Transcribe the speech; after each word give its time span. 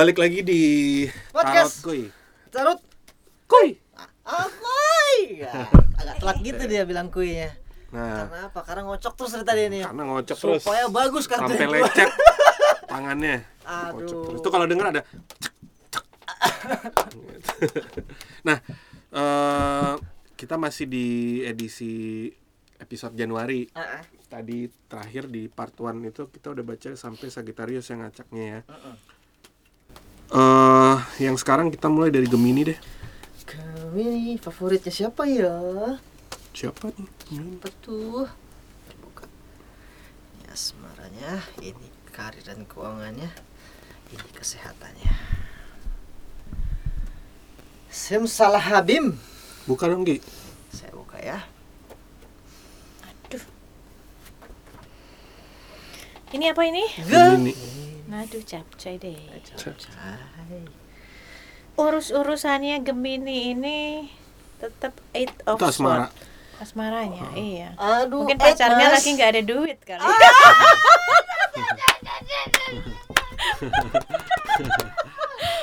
Balik 0.00 0.16
lagi 0.16 0.40
di 0.40 0.60
Podcast. 1.28 1.84
Tarot 1.84 1.92
Kuy. 1.92 2.02
Tarut 2.48 2.80
Kuy. 3.44 3.68
Amoy 4.24 5.44
ya, 5.44 5.68
Agak 6.00 6.16
telat 6.24 6.36
gitu 6.40 6.62
dia 6.64 6.88
bilang 6.88 7.12
kuinya 7.12 7.52
Nah, 7.92 8.24
Karena 8.24 8.48
apa? 8.48 8.60
Karena 8.64 8.88
ngocok 8.88 9.12
terus 9.12 9.36
dari 9.36 9.44
tadi 9.44 9.60
nih 9.68 9.84
karena 9.84 10.02
ngocok 10.08 10.36
terus 10.40 10.64
Supaya 10.64 10.88
bagus 10.88 11.28
kartu 11.28 11.52
sampai 11.52 11.68
lecet 11.68 12.08
tangannya. 12.96 13.44
Aduh. 13.68 13.92
Ngocok 13.92 14.18
terus. 14.24 14.38
Itu 14.40 14.48
kalau 14.48 14.66
denger 14.72 14.86
ada 14.88 15.02
cek, 15.36 15.54
cek. 15.92 16.04
Nah, 18.48 18.56
eh 19.12 19.94
kita 20.32 20.56
masih 20.56 20.88
di 20.88 21.08
edisi 21.44 22.24
episode 22.80 23.12
Januari. 23.12 23.68
Ah, 23.76 24.00
ah. 24.00 24.02
Tadi 24.32 24.64
terakhir 24.88 25.28
di 25.28 25.52
part 25.52 25.76
1 25.76 26.00
itu 26.08 26.32
kita 26.32 26.56
udah 26.56 26.64
baca 26.64 26.88
sampai 26.96 27.28
Sagittarius 27.28 27.92
yang 27.92 28.00
ngacaknya 28.00 28.44
ya. 28.48 28.60
Heeh. 28.64 29.19
Eh, 30.30 30.96
yang 31.18 31.34
sekarang 31.34 31.74
kita 31.74 31.90
mulai 31.90 32.14
dari 32.14 32.30
Gemini 32.30 32.62
deh. 32.62 32.78
Kami 33.50 34.38
favoritnya 34.38 34.94
siapa 34.94 35.26
ya? 35.26 35.58
Siapa 36.54 36.86
nih? 36.94 37.08
Siapa 37.26 37.66
tuh? 37.82 38.30
Terbuka 38.86 39.26
Ini 40.38 40.46
asmaranya 40.54 41.42
Ini 41.58 41.88
karir 42.14 42.42
dan 42.46 42.62
keuangannya 42.66 43.26
Ini 44.14 44.28
kesehatannya 44.30 45.14
Simsalabim 47.90 49.18
Buka 49.66 49.90
dong, 49.90 50.06
Gi. 50.06 50.22
Saya 50.70 50.94
buka 50.94 51.18
ya 51.18 51.42
Aduh. 53.02 53.42
Ini 56.38 56.54
apa 56.54 56.62
ini? 56.66 56.84
Gemini. 57.02 57.54
Aduh, 58.10 58.42
capcay 58.42 58.94
deh. 58.96 59.16
Cai. 59.54 60.66
Urus-urusannya 61.74 62.82
Gemini 62.82 63.54
ini 63.54 63.78
tetap 64.58 64.92
eight 65.12 65.32
of 65.46 65.56
Itu 65.56 65.66
asmara. 65.66 66.10
Swords. 66.10 66.28
Asmaranya, 66.60 67.24
iya. 67.32 67.72
Aduh 67.74 68.20
Mungkin 68.20 68.36
pacarnya 68.36 68.86
Mas. 68.86 69.00
lagi 69.00 69.08
nggak 69.14 69.30
ada 69.30 69.42
duit 69.42 69.78
kali. 69.80 70.04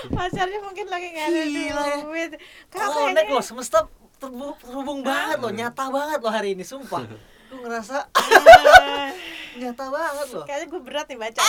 pacarnya 0.09 0.59
mungkin 0.59 0.85
lagi 0.87 1.07
nggak 1.11 1.27
ada 1.27 1.41
Gila 1.43 1.83
ya. 1.83 1.97
duit. 2.01 2.29
Oh, 2.33 2.39
kayaknya- 2.71 3.13
nek 3.13 3.27
loh, 3.29 3.43
semesta 3.43 3.79
terhubung, 4.17 5.03
banget 5.03 5.37
loh, 5.37 5.51
nyata 5.51 5.83
banget 5.87 6.19
loh 6.19 6.33
hari 6.33 6.57
ini, 6.57 6.63
sumpah. 6.63 7.05
Gue 7.47 7.59
ngerasa 7.61 8.09
Ah, 8.11 9.13
nyata 9.61 9.85
banget 9.87 10.27
loh. 10.33 10.43
Kayaknya 10.43 10.67
gue 10.67 10.81
berat 10.81 11.05
nih 11.07 11.17
baca. 11.17 11.41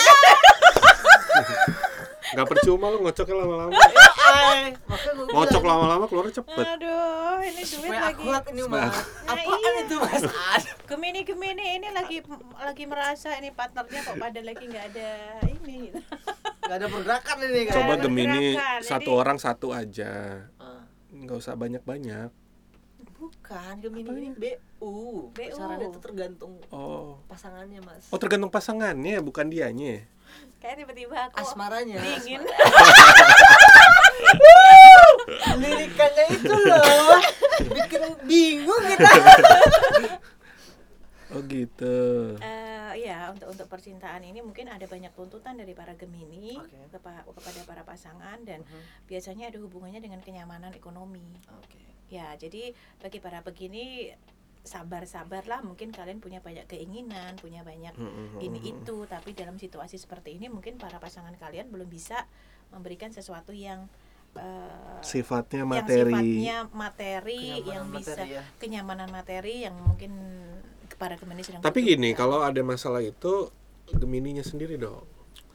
Gak 2.29 2.45
percuma 2.45 2.93
lu 2.93 3.01
ngocoknya 3.01 3.37
lama-lama. 3.37 3.73
Ngocok 5.29 5.63
lama-lama 5.65 6.05
keluarnya 6.05 6.35
cepet. 6.37 6.67
Aduh, 6.77 7.41
ini 7.41 7.53
duit 7.57 7.69
Supaya 7.69 8.01
lagi. 8.05 8.21
akurat 8.21 8.45
ini 8.49 8.63
mas. 8.65 8.81
Nah, 9.25 9.33
Apaan 9.33 9.59
iya. 9.59 9.71
itu 9.81 9.95
mas? 9.97 10.23
Aduh. 10.23 10.75
Gemini 10.89 11.21
Gemini 11.23 11.67
ini 11.77 11.89
lagi 11.89 12.19
lagi 12.59 12.85
merasa 12.85 13.33
ini 13.37 13.49
partnernya 13.49 14.01
kok 14.05 14.17
pada 14.17 14.41
lagi 14.41 14.65
nggak 14.65 14.85
ada 14.93 15.11
ini. 15.47 15.79
Gak 16.61 16.77
ada 16.77 16.87
pergerakan 16.87 17.37
ini 17.43 17.61
kan. 17.65 17.75
Coba 17.81 17.95
Gemini 17.97 18.47
satu 18.83 19.11
orang 19.15 19.39
satu 19.41 19.73
aja. 19.73 20.45
Ah, 20.61 20.85
Nggak 21.09 21.37
usah 21.39 21.57
banyak-banyak. 21.57 22.29
Bukan, 23.31 23.75
Gemini 23.79 24.09
ini 24.11 24.29
BU. 24.33 24.93
BU. 25.31 25.47
Pasarannya 25.53 25.87
itu 25.89 26.01
tergantung 26.01 26.53
Oh. 26.69 27.21
pasangannya 27.27 27.81
mas. 27.81 28.09
Oh 28.09 28.17
tergantung 28.17 28.49
pasangannya 28.49 29.21
bukan 29.21 29.47
dianya. 29.47 30.05
Kayak 30.59 30.83
tiba-tiba 30.83 31.29
aku 31.29 31.37
Asmaranya. 31.39 31.97
dingin. 31.99 32.43
Lirikannya 35.57 36.25
itu 36.31 36.55
loh. 36.57 37.19
Bikin 37.69 38.03
bingung 38.25 38.83
kita. 38.87 39.11
Oh 41.29 41.45
gitu. 41.45 41.97
Eh, 42.41 43.05
ya 43.05 43.29
untuk 43.29 43.53
untuk 43.53 43.69
percintaan 43.69 44.25
ini 44.25 44.41
mungkin 44.41 44.65
ada 44.65 44.81
banyak 44.83 45.13
tuntutan 45.13 45.61
dari 45.61 45.77
para 45.77 45.93
Gemini 45.93 46.57
Oke. 46.57 46.89
kepa- 46.89 47.21
kepada 47.29 47.61
para 47.69 47.83
pasangan 47.85 48.41
dan 48.43 48.65
Mhm. 48.65 49.05
biasanya 49.05 49.53
ada 49.53 49.61
hubungannya 49.61 50.01
dengan 50.01 50.25
kenyamanan 50.25 50.73
ekonomi. 50.73 51.37
Oke. 51.53 51.85
Ya 52.09 52.33
jadi 52.35 52.73
bagi 52.99 53.19
para 53.19 53.41
begini 53.41 54.13
sabar-sabarlah 54.65 55.65
mungkin 55.65 55.89
kalian 55.91 56.21
punya 56.21 56.45
banyak 56.45 56.69
keinginan, 56.69 57.41
punya 57.41 57.65
banyak 57.65 57.97
Mm-mm. 57.97 58.37
ini 58.39 58.77
itu 58.77 58.97
tapi 59.09 59.33
dalam 59.33 59.57
situasi 59.57 59.97
seperti 59.97 60.37
ini 60.37 60.53
mungkin 60.53 60.77
para 60.77 61.01
pasangan 61.01 61.33
kalian 61.37 61.73
belum 61.73 61.89
bisa 61.89 62.29
memberikan 62.69 63.09
sesuatu 63.09 63.57
yang 63.57 63.89
eh, 64.37 65.01
Sifatnya 65.01 65.65
yang 65.65 65.71
materi. 65.73 66.13
sifatnya 66.13 66.59
materi 66.69 67.41
Kenyamanan 67.41 67.73
yang 67.73 67.85
bisa 67.89 68.11
materi 68.13 68.29
ya. 68.29 68.43
kenyamanan 68.61 69.09
materi 69.09 69.55
yang 69.65 69.75
mungkin 69.81 70.13
para 70.99 71.15
Gemini 71.17 71.41
sedang 71.47 71.63
Tapi 71.63 71.79
gini, 71.81 72.11
kalau 72.13 72.43
ada 72.43 72.61
masalah 72.61 73.01
itu 73.01 73.49
Gemininya 73.89 74.45
sendiri 74.45 74.77
dong 74.77 75.07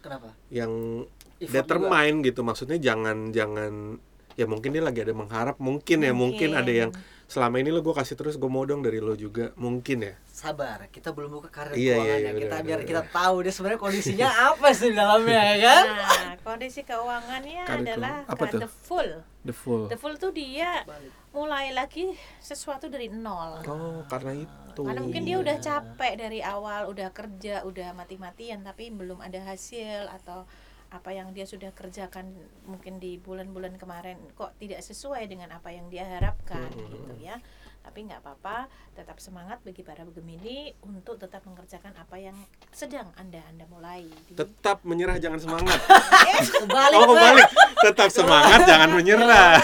Kenapa? 0.01 0.33
yang 0.49 1.05
Effort 1.37 1.53
determine 1.53 2.23
gitu. 2.23 2.41
Maksudnya 2.41 2.79
jangan 2.79 3.29
jangan 3.29 3.99
ya 4.33 4.45
mungkin 4.45 4.69
dia 4.69 4.81
lagi 4.81 4.99
ada 4.99 5.11
mengharap 5.11 5.55
mungkin 5.57 5.97
ya 5.99 6.11
mungkin 6.11 6.53
ada 6.53 6.69
yang 6.69 6.91
selama 7.25 7.57
ini 7.57 7.69
lo 7.69 7.79
gue 7.79 7.91
kasih 7.91 8.13
terus 8.13 8.35
gue 8.35 8.45
mau 8.47 8.61
dong 8.61 8.79
dari 8.79 8.97
lo 8.97 9.13
juga 9.13 9.49
mungkin 9.55 10.03
ya 10.03 10.13
Sabar, 10.27 10.89
kita 10.89 11.09
belum 11.09 11.29
buka 11.31 11.47
karir 11.47 11.71
Iya, 11.71 11.79
iya, 11.79 11.93
keuangannya. 11.95 12.17
iya, 12.19 12.31
kita 12.35 12.49
udah, 12.51 12.61
biar 12.63 12.79
udah, 12.79 12.87
kita 12.89 13.01
udah. 13.01 13.13
tahu 13.13 13.35
dia 13.39 13.51
sebenarnya 13.51 13.79
kondisinya 13.79 14.29
apa 14.49 14.67
sih 14.71 14.87
di 14.87 14.95
dalamnya 14.95 15.41
ya 15.45 15.57
kan? 15.61 15.83
Nah, 15.85 16.33
kondisi 16.41 16.81
keuangannya 16.81 17.61
Karir 17.63 17.81
adalah. 17.85 18.15
Apa 18.25 18.43
ka- 18.43 18.51
tuh? 18.51 18.59
the 18.59 18.69
full. 18.81 19.09
the 19.41 19.53
full. 19.53 19.83
The 19.87 19.95
full 19.95 20.15
tuh 20.17 20.31
dia 20.31 20.81
Balik. 20.83 21.11
mulai 21.31 21.69
lagi 21.71 22.11
sesuatu 22.39 22.85
dari 22.87 23.07
nol. 23.07 23.61
Oh 23.63 24.01
karena 24.03 24.33
itu. 24.35 24.81
Karena 24.81 24.99
mungkin 24.99 25.21
dia 25.21 25.37
udah 25.37 25.55
Iya. 25.55 25.63
capek 25.63 26.13
dari 26.17 26.39
awal, 26.41 26.89
udah 26.89 27.09
kerja, 27.09 27.61
udah 27.61 27.93
mati-matian 27.93 28.61
tapi 28.61 28.89
belum 28.89 29.21
ada 29.21 29.37
hasil 29.43 30.09
atau 30.11 30.49
apa 30.93 31.09
yang 31.09 31.33
dia 31.33 31.43
sudah 31.43 31.73
kerjakan 31.73 32.29
mungkin 32.63 33.01
di 33.01 33.17
bulan-bulan 33.17 33.75
kemarin 33.75 34.13
kok 34.31 34.53
tidak 34.55 34.77
sesuai 34.79 35.25
dengan 35.25 35.49
apa 35.49 35.73
yang 35.73 35.89
dia 35.89 36.05
harapkan 36.05 36.69
Mm-mm. 36.69 36.85
gitu 36.87 37.13
ya. 37.19 37.41
Tapi 37.83 38.07
nggak 38.07 38.23
apa-apa, 38.23 38.69
tetap 38.93 39.19
semangat 39.19 39.59
bagi 39.59 39.81
para 39.81 40.05
Gemini 40.05 40.71
untuk 40.79 41.19
tetap 41.19 41.43
mengerjakan 41.43 41.91
apa 41.93 42.15
yang 42.15 42.37
sedang 42.69 43.11
Anda 43.13 43.43
Anda 43.43 43.67
mulai. 43.67 44.07
di- 44.23 44.37
Tetap 44.37 44.85
menyerah 44.87 45.19
jangan 45.19 45.35
semangat. 45.37 45.81
Kebalik. 46.61 46.95
Oh 46.95 47.05
kebalik. 47.09 47.49
Tetap 47.83 48.07
semangat 48.07 48.63
jangan 48.63 48.87
menyerah. 48.87 49.59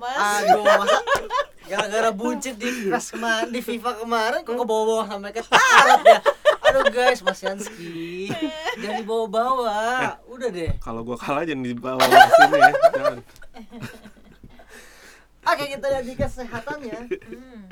Aduh, 0.00 0.62
masa 0.62 0.98
gara-gara 1.64 2.10
buncit 2.10 2.54
di 2.54 2.66
kelas 2.84 3.10
kemarin 3.10 3.48
di 3.48 3.60
FIFA 3.60 3.90
kemarin 3.98 4.40
kok 4.42 4.54
ke 4.54 4.64
bawah-bawah 4.64 5.06
sampai 5.08 5.30
ke 5.30 5.42
tarot 5.42 6.02
ya. 6.04 6.18
Aduh 6.70 6.86
guys, 6.94 7.18
Mas 7.26 7.42
Yansky, 7.42 8.30
jangan 8.78 9.02
dibawa-bawa. 9.02 10.14
Udah 10.30 10.48
deh. 10.54 10.70
Kalau 10.78 11.02
gua 11.02 11.18
kalah 11.18 11.42
jangan 11.42 11.66
dibawa 11.66 11.98
ke 11.98 12.30
sini 12.38 12.58
ya. 12.62 12.72
Jangan. 12.94 13.18
Oke, 15.50 15.64
kita 15.66 15.86
lihat 15.90 16.04
di 16.06 16.14
kesehatannya. 16.14 16.98
Hmm. 17.10 17.62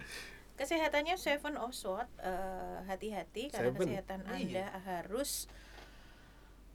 Kesehatannya 0.59 1.15
Seven 1.15 1.55
of 1.63 1.71
Swords, 1.71 2.11
eh, 2.19 2.83
hati-hati 2.91 3.55
karena 3.55 3.71
Seven? 3.71 3.79
kesehatan 3.79 4.21
Iya. 4.27 4.35
Anda 4.35 4.67
harus 4.83 5.47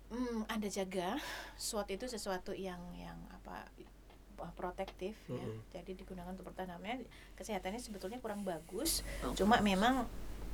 hmm, 0.07 0.48
Anda 0.48 0.71
jaga. 0.71 1.19
Sword 1.59 1.92
itu 1.92 2.07
sesuatu 2.07 2.56
yang 2.56 2.80
yang 2.95 3.19
apa 3.36 3.68
eh, 3.75 4.53
protektif 4.56 5.19
ya. 5.27 5.44
Mm-mm. 5.44 5.59
Jadi 5.75 5.92
digunakan 6.00 6.31
untuk 6.31 6.48
pertahanannya 6.48 7.03
kesehatannya 7.36 7.83
sebetulnya 7.83 8.24
kurang 8.24 8.48
bagus. 8.48 9.03
Cuma 9.36 9.59
memang 9.59 10.07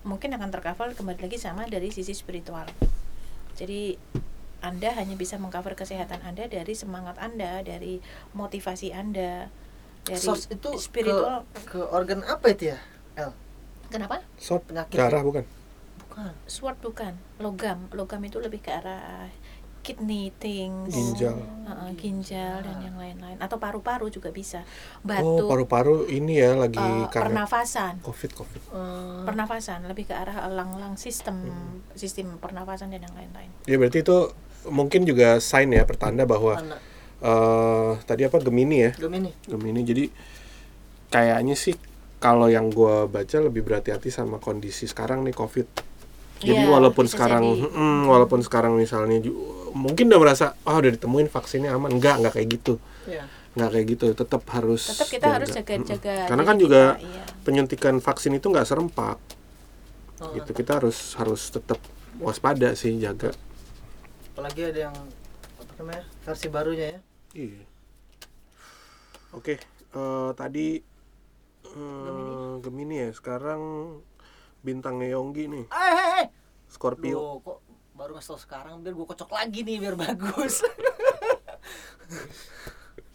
mungkin 0.07 0.31
akan 0.35 0.49
tercover 0.51 0.95
kembali 0.95 1.19
lagi 1.27 1.37
sama 1.39 1.67
dari 1.67 1.91
sisi 1.91 2.15
spiritual. 2.15 2.67
Jadi 3.55 3.99
anda 4.59 4.91
hanya 4.91 5.15
bisa 5.15 5.39
mengcover 5.39 5.71
kesehatan 5.71 6.19
Anda 6.19 6.51
dari 6.51 6.75
semangat 6.75 7.15
Anda, 7.15 7.63
dari 7.63 8.03
motivasi 8.35 8.91
Anda, 8.91 9.47
dari 10.03 10.19
Source 10.19 10.51
itu 10.51 10.75
spiritual. 10.75 11.47
ke, 11.63 11.63
ke 11.63 11.79
organ 11.79 12.27
apa 12.27 12.51
itu 12.51 12.75
ya? 12.75 12.77
El, 13.15 13.31
Kenapa? 13.87 14.19
Sop 14.35 14.67
penyakit. 14.67 14.99
darah 14.99 15.23
bukan? 15.23 15.47
Bukan. 16.03 16.33
Sword 16.43 16.77
bukan, 16.83 17.15
logam. 17.39 17.87
Logam 17.95 18.19
itu 18.27 18.43
lebih 18.43 18.59
ke 18.59 18.75
arah 18.75 19.31
kidney 19.79 20.29
things, 20.37 20.91
Ginjal. 20.91 21.39
uh-uh, 21.65 21.91
ginjal 21.95 22.59
dan 22.61 22.77
yang 22.83 22.95
lain-lain. 22.99 23.39
Atau 23.39 23.57
paru-paru 23.57 24.11
juga 24.11 24.29
bisa. 24.29 24.61
Oh, 25.01 25.07
Batu, 25.07 25.45
paru-paru 25.47 26.05
ini 26.11 26.37
ya 26.37 26.55
lagi 26.55 26.77
uh, 26.77 27.07
karena 27.07 27.43
pernafasan. 27.47 28.03
covid 28.03 28.31
covid. 28.35 28.61
Eh, 28.69 29.23
Pernafasan 29.25 29.87
lebih 29.87 30.11
ke 30.11 30.13
arah 30.13 30.45
elang-elang 30.45 30.99
sistem 30.99 31.47
sistem 31.95 32.35
pernafasan 32.37 32.91
dan 32.91 33.03
yang 33.07 33.15
lain-lain. 33.15 33.49
Ya 33.65 33.79
berarti 33.79 34.03
itu 34.03 34.31
mungkin 34.67 35.07
juga 35.07 35.39
sign 35.39 35.71
ya 35.71 35.87
pertanda 35.87 36.27
bahwa 36.27 36.59
anak 36.59 36.79
eh 37.19 37.91
tadi 38.07 38.23
apa 38.23 38.39
Gemini 38.39 38.77
ya 38.87 38.91
Gemini. 38.95 39.31
Gemini 39.43 39.81
jadi 39.83 40.07
kayaknya 41.11 41.55
sih 41.59 41.75
kalau 42.19 42.47
yang 42.47 42.71
gua 42.71 43.07
baca 43.07 43.39
lebih 43.39 43.63
berhati-hati 43.63 44.07
sama 44.07 44.39
kondisi 44.39 44.87
sekarang 44.87 45.23
nih 45.27 45.35
covid 45.35 45.67
Jadi 46.39 46.63
Iya, 46.63 46.71
walaupun 46.71 47.05
sekarang 47.05 47.43
jadi. 47.43 47.67
mm, 47.67 48.01
walaupun 48.07 48.39
sekarang 48.39 48.73
misalnya 48.75 49.19
mungkin 49.75 50.07
udah 50.07 50.19
merasa 50.19 50.45
oh 50.63 50.79
udah 50.79 50.91
ditemuin 50.95 51.27
vaksinnya 51.27 51.75
aman. 51.75 51.91
Enggak, 51.91 52.23
enggak 52.23 52.33
kayak 52.39 52.49
gitu. 52.55 52.73
Iya. 53.05 53.27
Enggak 53.59 53.69
kayak 53.75 53.85
gitu. 53.91 54.05
Tetap 54.15 54.41
harus 54.55 54.81
tetap 54.87 55.07
kita 55.11 55.27
harus 55.27 55.49
jaga-jaga 55.51 56.13
Mm-mm. 56.15 56.29
Karena 56.31 56.43
diri 56.43 56.49
kan 56.49 56.55
kita, 56.55 56.63
juga 56.63 56.81
iya. 56.97 57.23
penyuntikan 57.43 57.95
vaksin 57.99 58.33
itu 58.33 58.47
nggak 58.47 58.67
serempak. 58.67 59.17
Oh, 60.19 60.31
Gitu. 60.31 60.51
Kita 60.53 60.79
harus 60.79 61.15
harus 61.15 61.41
tetap 61.47 61.79
waspada 62.19 62.71
sih, 62.73 62.95
jaga. 62.97 63.31
apalagi 64.31 64.71
ada 64.71 64.79
yang 64.87 64.95
apa 65.59 65.71
namanya 65.75 66.03
versi 66.23 66.47
barunya 66.47 66.95
ya 66.95 66.99
Iya. 67.35 67.61
Oke, 69.31 69.59
eh, 69.93 70.29
tadi 70.33 70.79
eh, 71.69 72.51
Gemini 72.59 72.95
ya. 73.03 73.09
Sekarang 73.11 73.61
bintangnya 74.59 75.13
Yonggi 75.13 75.45
nih, 75.47 75.65
eh 75.67 75.93
eh 75.93 76.09
eh 76.19 76.27
Scorpio. 76.67 77.15
Loh, 77.15 77.33
kok 77.39 77.57
baru 77.93 78.13
ngasih 78.13 78.29
tau 78.29 78.39
sekarang 78.39 78.79
biar 78.79 78.93
gue 78.93 79.03
kocok 79.05 79.27
lagi 79.29 79.59
nih 79.59 79.75
biar 79.77 79.93
bagus 79.93 80.63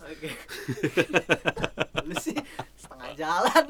oke 0.05 0.31
lu 2.05 2.15
sih 2.19 2.37
setengah 2.77 3.11
jalan 3.17 3.65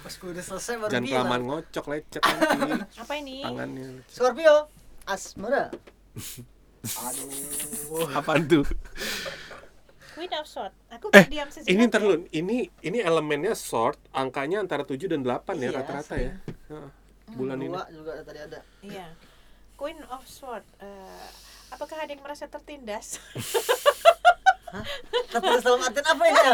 pas 0.00 0.14
gue 0.14 0.30
udah 0.30 0.40
selesai 0.42 0.74
baru 0.78 0.88
Jangan 0.88 1.04
bilang 1.04 1.16
kelamaan 1.20 1.42
ngocok 1.44 1.84
lecet 1.86 2.22
nanti 2.24 2.80
apa 3.04 3.12
ini 3.14 3.36
tangannya. 3.44 3.88
Scorpio 4.08 4.54
asmara 5.04 5.68
aduh 7.04 8.08
Apaan 8.12 8.44
tuh? 8.44 8.64
Queen 10.12 10.32
of 10.32 10.46
Sword 10.46 10.72
aku 10.88 11.12
Eh, 11.12 11.28
diam 11.28 11.48
sejenak 11.48 11.68
Ini 11.68 11.82
ya. 11.82 11.88
ntar 11.88 12.00
dulu, 12.00 12.16
ini 12.30 12.56
ini 12.80 12.98
elemennya 13.00 13.52
short, 13.52 14.00
angkanya 14.12 14.60
antara 14.60 14.80
7 14.80 14.96
dan 15.06 15.20
8 15.20 15.44
ya 15.58 15.68
Iya, 15.68 15.76
rata-rata 15.76 16.14
ya. 16.14 16.32
Heeh. 16.70 16.88
Bulan 17.32 17.56
ini. 17.56 17.72
dua 17.72 17.88
juga 17.88 18.20
tadi 18.20 18.40
ada. 18.44 18.60
Iya. 18.84 19.08
Queen 19.74 19.98
of 20.12 20.22
Sword 20.28 20.62
eh, 20.78 21.26
apakah 21.72 22.04
ada 22.04 22.12
yang 22.12 22.20
merasa 22.20 22.44
tertindas? 22.46 23.16
Terus 25.30 25.62
dalam 25.62 25.82
artian 25.82 26.06
apa 26.06 26.24
ini? 26.26 26.40
Ya 26.44 26.52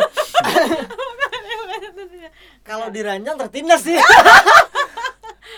kalau 2.62 2.86
diranjang 2.92 3.36
tertindas 3.40 3.82
sih. 3.82 3.98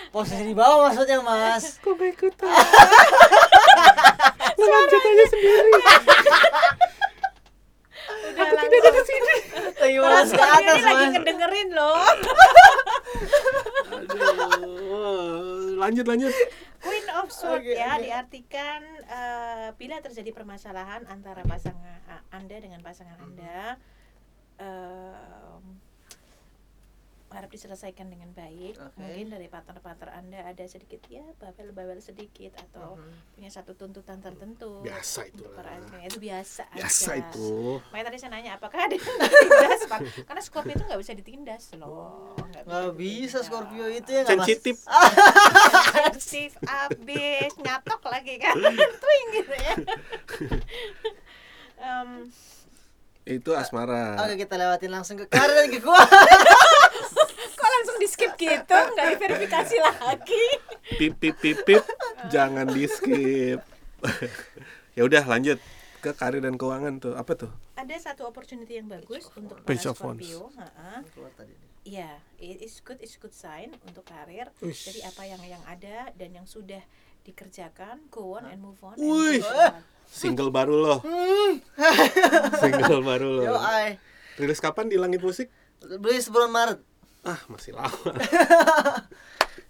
Posisi 0.09 0.43
di 0.45 0.55
bawah 0.55 0.89
maksudnya 0.89 1.21
mas. 1.21 1.77
Kok 1.81 1.93
gak 1.97 2.09
ikutan? 2.13 2.49
Lo 4.57 4.65
lanjut 4.65 5.01
aja 5.01 5.25
sendiri. 5.27 5.71
udah 8.33 8.91
langsung. 8.93 9.21
lagi 9.83 9.97
Orang 9.99 10.11
malas 10.13 10.29
ke 10.31 10.37
Scorpio 10.37 10.53
atas 10.53 10.77
ini 10.77 10.85
lagi 10.85 11.03
mas. 11.03 11.11
ngedengerin 11.17 11.69
loh. 11.73 12.05
Aduh. 13.93 14.92
Lanjut 15.75 16.05
lanjut. 16.05 16.33
Queen 16.79 17.07
of 17.15 17.27
Sword 17.29 17.63
Oke, 17.63 17.73
ya 17.73 17.95
oke. 17.95 18.03
diartikan 18.03 18.81
eh, 19.01 19.69
bila 19.73 19.99
terjadi 19.99 20.31
permasalahan 20.31 21.07
antara 21.07 21.43
pasangan 21.43 21.99
a- 22.05 22.23
Anda 22.29 22.59
dengan 22.59 22.79
pasangan 22.79 23.15
Anda 23.17 23.79
em, 24.57 25.63
harap 27.33 27.49
diselesaikan 27.49 28.07
dengan 28.07 28.29
baik. 28.31 28.77
Oke. 28.77 28.95
Mungkin 28.95 29.27
dari 29.27 29.47
partner-partner 29.47 30.09
Anda 30.09 30.39
ada 30.45 30.63
sedikit 30.63 31.01
ya 31.05 31.25
babel-babel 31.35 31.97
sedikit 31.97 32.53
atau 32.55 32.95
punya 33.33 33.49
satu 33.49 33.73
tuntutan 33.73 34.17
tertentu. 34.17 34.79
Biasa 34.79 35.27
itu 35.27 35.43
itu 36.03 36.17
biasa 36.19 36.63
Biasa 36.71 37.09
aja. 37.11 37.21
itu. 37.25 37.81
Makanya 37.89 38.05
tadi 38.07 38.17
saya 38.17 38.31
nanya 38.31 38.51
apakah 38.55 38.79
ada 38.79 38.93
yang 38.93 39.03
ditindas 39.19 39.81
Pak? 39.85 39.99
Karena 40.23 40.41
Scorpio 40.41 40.73
itu 40.73 40.83
nggak 40.83 41.01
bisa 41.01 41.13
ditindas 41.13 41.63
loh. 41.75 42.37
nggak 42.37 42.63
bisa 42.93 43.33
ditindas. 43.33 43.43
Scorpio 43.43 43.85
itu 43.87 44.09
ya 44.09 44.21
nggak 44.21 44.31
Sensitif. 44.37 44.77
sensitif 46.13 46.51
abis 46.63 47.51
nyatok 47.57 48.01
lagi 48.05 48.37
kan 48.37 48.53
twing 49.01 49.27
gitu 49.33 49.53
ya 49.55 49.73
Em, 51.79 52.31
Itu 53.23 53.51
asmara. 53.53 54.19
Oke 54.19 54.35
kita 54.37 54.55
lewatin 54.55 54.87
langsung 54.87 55.15
ke 55.15 55.27
Karin 55.27 55.55
dan 55.55 55.67
ke 55.67 55.79
gua 55.79 55.95
skip 58.13 58.37
gitu 58.37 58.77
nggak 58.93 59.05
diverifikasi 59.17 59.75
lagi 59.81 60.45
Pip 60.93 61.17
pip 61.17 61.35
pip 61.41 61.57
pip. 61.65 61.81
Jangan 62.29 62.69
di 62.69 62.85
skip. 62.85 63.59
ya 64.99 65.01
udah 65.07 65.23
lanjut 65.25 65.57
ke 66.03 66.11
karir 66.13 66.43
dan 66.43 66.59
keuangan 66.59 67.01
tuh. 67.01 67.15
Apa 67.17 67.33
tuh? 67.33 67.51
ada 67.83 67.95
satu 67.99 68.23
opportunity 68.23 68.79
yang 68.79 68.87
bagus 68.87 69.27
untuk 69.35 69.59
para 69.59 69.67
Page 69.67 69.85
of. 69.91 69.99
Scorpio 69.99 70.47
ha-ha. 70.55 71.03
Keluar 71.11 71.31
tadi 71.35 71.51
nih. 71.51 71.69
Iya, 71.83 72.11
it 72.39 72.63
is 72.63 72.79
good, 72.79 72.95
is 73.03 73.19
good 73.19 73.35
sign 73.35 73.75
untuk 73.83 74.07
karir. 74.07 74.47
Uish. 74.63 74.87
Jadi 74.87 75.03
apa 75.03 75.27
yang 75.27 75.41
yang 75.43 75.63
ada 75.67 76.15
dan 76.15 76.31
yang 76.31 76.47
sudah 76.47 76.79
dikerjakan, 77.27 78.07
go 78.07 78.39
on 78.39 78.47
and 78.47 78.63
move 78.63 78.79
on. 78.79 78.95
Wih. 78.95 79.39
And 79.39 79.43
go 79.43 79.51
on. 79.51 79.83
Single 80.21 80.51
baru 80.51 80.75
loh. 80.79 80.99
Single 82.63 83.03
baru 83.03 83.29
loh. 83.39 83.45
Yo 83.51 83.55
ay 83.59 83.99
Rilis 84.39 84.63
kapan 84.63 84.87
di 84.87 84.95
Langit 84.95 85.19
Musik? 85.19 85.51
Beli 85.83 86.23
sebelum 86.23 86.49
Maret 86.51 86.79
Ah, 87.23 87.39
masih 87.47 87.71
lama. 87.71 88.11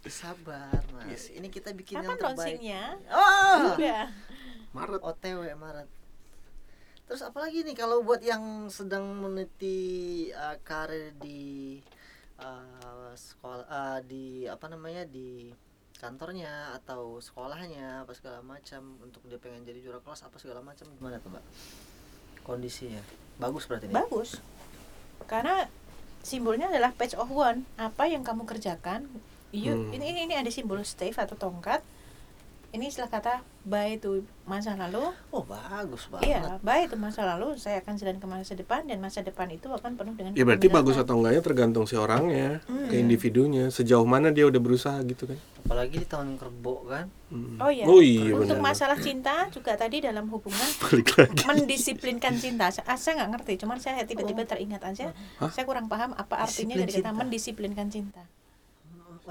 Sabar 0.09 0.83
mas 0.91 1.31
Ini 1.31 1.47
kita 1.47 1.71
bikin 1.71 1.99
Kapan 1.99 2.05
yang 2.05 2.17
terbaik 2.19 2.37
launchingnya? 2.37 2.83
Oh 3.07 3.75
Udah. 3.79 4.05
Maret. 4.75 4.99
OTW 4.99 5.41
Maret 5.55 5.89
Terus 7.07 7.21
apalagi 7.23 7.63
nih 7.63 7.75
kalau 7.75 8.03
buat 8.03 8.19
yang 8.23 8.67
sedang 8.67 9.05
meniti 9.19 10.27
uh, 10.31 10.59
karir 10.63 11.15
di 11.19 11.79
uh, 12.39 13.11
sekolah 13.15 13.67
uh, 13.67 13.99
di 14.03 14.47
apa 14.47 14.65
namanya 14.71 15.03
di 15.07 15.51
kantornya 15.99 16.75
atau 16.75 17.19
sekolahnya 17.23 18.03
apa 18.03 18.11
segala 18.11 18.43
macam 18.43 18.99
untuk 19.03 19.23
dia 19.27 19.39
pengen 19.39 19.63
jadi 19.63 19.79
juara 19.83 19.99
kelas 20.03 20.27
apa 20.27 20.35
segala 20.35 20.59
macam 20.59 20.83
gimana 20.99 21.15
tuh 21.23 21.31
mbak 21.31 21.43
kondisinya 22.43 22.99
bagus 23.39 23.63
berarti 23.71 23.87
nih 23.87 23.95
Bagus. 23.95 24.43
Karena 25.23 25.63
simbolnya 26.23 26.71
adalah 26.71 26.95
page 26.95 27.13
of 27.19 27.29
one. 27.29 27.67
Apa 27.75 28.07
yang 28.07 28.23
kamu 28.23 28.47
kerjakan, 28.47 29.05
you, 29.51 29.75
Hmm. 29.75 29.93
ini, 29.93 30.15
ini 30.15 30.19
ini 30.31 30.35
ada 30.39 30.49
simbol 30.49 30.81
stave 30.81 31.19
atau 31.19 31.35
tongkat. 31.37 31.83
Ini 32.73 32.89
istilah 32.89 33.05
kata 33.07 33.33
bye 33.63 33.95
to 33.95 34.19
masa 34.43 34.73
lalu. 34.73 35.13
oh 35.29 35.39
bagus 35.41 36.09
banget 36.09 36.25
Iya, 36.27 36.57
bye 36.59 36.83
to 36.83 36.97
masa 36.97 37.21
lalu. 37.23 37.53
Saya 37.55 37.79
akan 37.79 37.93
jalan 37.95 38.17
ke 38.17 38.25
masa 38.25 38.53
depan 38.53 38.83
dan 38.83 38.97
masa 38.97 39.21
depan 39.21 39.45
itu 39.47 39.69
akan 39.69 39.93
penuh 39.93 40.13
dengan 40.13 40.33
Ya 40.33 40.41
berarti 40.41 40.67
bagus 40.67 40.97
atau 40.97 41.15
enggaknya 41.15 41.39
tergantung 41.39 41.85
si 41.85 41.93
orangnya, 41.93 42.65
Hmm. 42.65 42.89
ke 42.89 42.97
individunya, 42.97 43.69
sejauh 43.69 44.03
mana 44.03 44.29
dia 44.29 44.43
udah 44.43 44.57
berusaha 44.57 44.97
gitu 45.03 45.25
kan. 45.27 45.37
apalagi 45.63 45.95
di 45.95 46.03
tahun 46.03 46.35
kerbau 46.35 46.83
kan 46.83 47.07
Hmm. 47.29 47.55
Oh 47.57 47.69
iya. 47.69 47.85
Oh 47.85 47.97
iya 47.97 48.35
Untuk 48.35 48.57
benar. 48.57 48.67
masalah 48.67 48.97
cinta 48.99 49.47
juga 49.47 49.73
tadi 49.73 49.97
dalam 49.99 50.27
hubungan 50.27 50.69
Balik 50.83 51.07
lagi. 51.15 51.39
mendisiplinkan 51.45 52.35
cinta. 52.35 52.67
Ah, 52.83 52.93
Saya 52.93 53.13
nggak 53.15 53.31
ngerti, 53.31 53.53
cuman 53.59 53.77
saya 53.77 54.01
tiba-tiba 54.03 54.43
teringat 54.43 54.81
aja. 54.83 55.13
Hah? 55.37 55.47
Saya 55.47 55.63
kurang 55.63 55.87
paham 55.87 56.13
apa 56.13 56.41
artinya 56.41 56.73
Disiplin 56.73 56.83
dari 56.83 56.91
kata 56.91 56.99
cinta. 57.05 57.17
mendisiplinkan 57.17 57.87
cinta. 57.87 58.21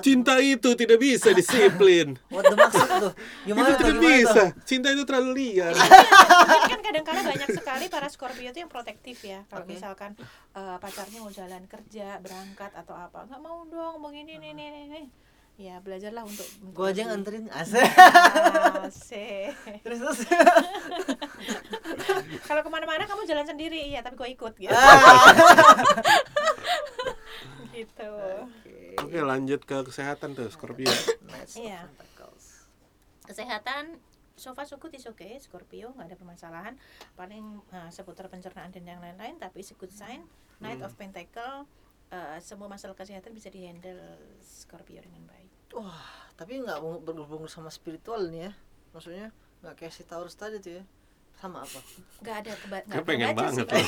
Cinta 0.00 0.40
itu 0.40 0.72
tidak 0.72 0.96
bisa 0.96 1.36
disiplin. 1.36 2.16
what 2.32 2.48
the 2.48 2.56
maksud 2.56 2.88
tuh 2.88 2.96
itu 2.96 3.12
gimana 3.44 3.68
tuh 3.68 3.76
tidak 3.76 4.00
gimana 4.00 4.08
bisa. 4.08 4.32
tuh 4.32 4.48
Cinta 4.64 4.88
itu 4.88 5.04
terlalu 5.04 5.30
liar. 5.36 5.76
Mungkin 5.76 6.72
kan 6.72 6.80
kadang-kadang 6.80 7.24
banyak 7.28 7.48
sekali 7.52 7.84
para 7.92 8.08
Scorpio 8.08 8.48
itu 8.48 8.64
yang 8.64 8.72
protektif 8.72 9.20
ya. 9.20 9.44
Kalau 9.52 9.68
misalkan 9.68 10.16
eh, 10.56 10.76
pacarnya 10.80 11.20
mau 11.20 11.28
jalan 11.28 11.68
kerja, 11.68 12.16
berangkat 12.24 12.72
atau 12.72 12.96
apa, 12.96 13.28
nggak 13.28 13.40
mau 13.44 13.68
dong 13.68 14.00
begini 14.00 14.40
nih 14.40 14.56
nih 14.56 14.88
nih. 14.88 15.04
Ya 15.60 15.76
belajarlah 15.84 16.24
untuk. 16.24 16.48
gua 16.72 16.96
aja 16.96 17.12
nganterin 17.12 17.52
asik 17.52 17.84
Asik. 18.88 19.52
terus 19.84 20.00
terus 20.00 20.24
Kalau 22.48 22.64
ke 22.64 22.70
mana-mana 22.72 23.04
kamu 23.04 23.28
jalan 23.28 23.44
sendiri, 23.44 23.92
iya 23.92 24.00
tapi 24.00 24.16
gue 24.16 24.32
ikut 24.32 24.56
gitu. 24.56 24.72
gitu. 27.76 28.08
Oke, 29.02 29.18
lanjut 29.20 29.60
ke 29.60 29.76
kesehatan 29.82 30.32
tuh 30.32 30.48
Scorpio. 30.48 30.88
Iya. 31.52 31.84
Pentacles. 31.88 32.66
Kesehatan 33.22 33.98
so 34.34 34.50
far 34.52 34.64
so 34.64 34.76
good 34.76 34.90
is 34.90 35.04
okay 35.04 35.36
Scorpio 35.36 35.92
nggak 35.92 36.08
ada 36.08 36.16
permasalahan 36.16 36.74
paling 37.12 37.42
eh, 37.68 37.90
seputar 37.90 38.26
pencernaan 38.26 38.72
dan 38.72 38.82
yang 38.82 38.98
lain-lain 38.98 39.36
tapi 39.36 39.60
it's 39.60 39.70
a 39.70 39.76
good 39.76 39.92
sign 39.92 40.24
Knight 40.58 40.80
Hmm. 40.80 40.88
of 40.88 40.96
Pentacle 40.96 41.68
eh, 42.08 42.40
semua 42.40 42.66
masalah 42.66 42.96
kesehatan 42.96 43.30
bisa 43.30 43.46
dihandle 43.46 44.00
Scorpio 44.40 44.98
dengan 44.98 45.28
baik 45.28 45.52
wah 45.72 46.00
tapi 46.32 46.58
nggak 46.58 46.80
ber- 46.80 47.02
berhubung 47.04 47.44
sama 47.44 47.68
spiritual 47.68 48.24
nih 48.26 48.48
ya 48.48 48.52
maksudnya 48.90 49.26
nggak 49.60 49.74
kayak 49.76 49.92
si 49.92 50.02
Taurus 50.02 50.34
tadi 50.34 50.58
tuh 50.58 50.80
ya 50.80 50.84
sama 51.42 51.58
apa 51.58 51.80
nggak 52.22 52.36
ada 52.38 52.52
keba 52.54 52.76
nggak 52.78 52.94
Kayak 52.94 53.02
pengen 53.04 53.28
banget 53.34 53.66
sih 53.66 53.82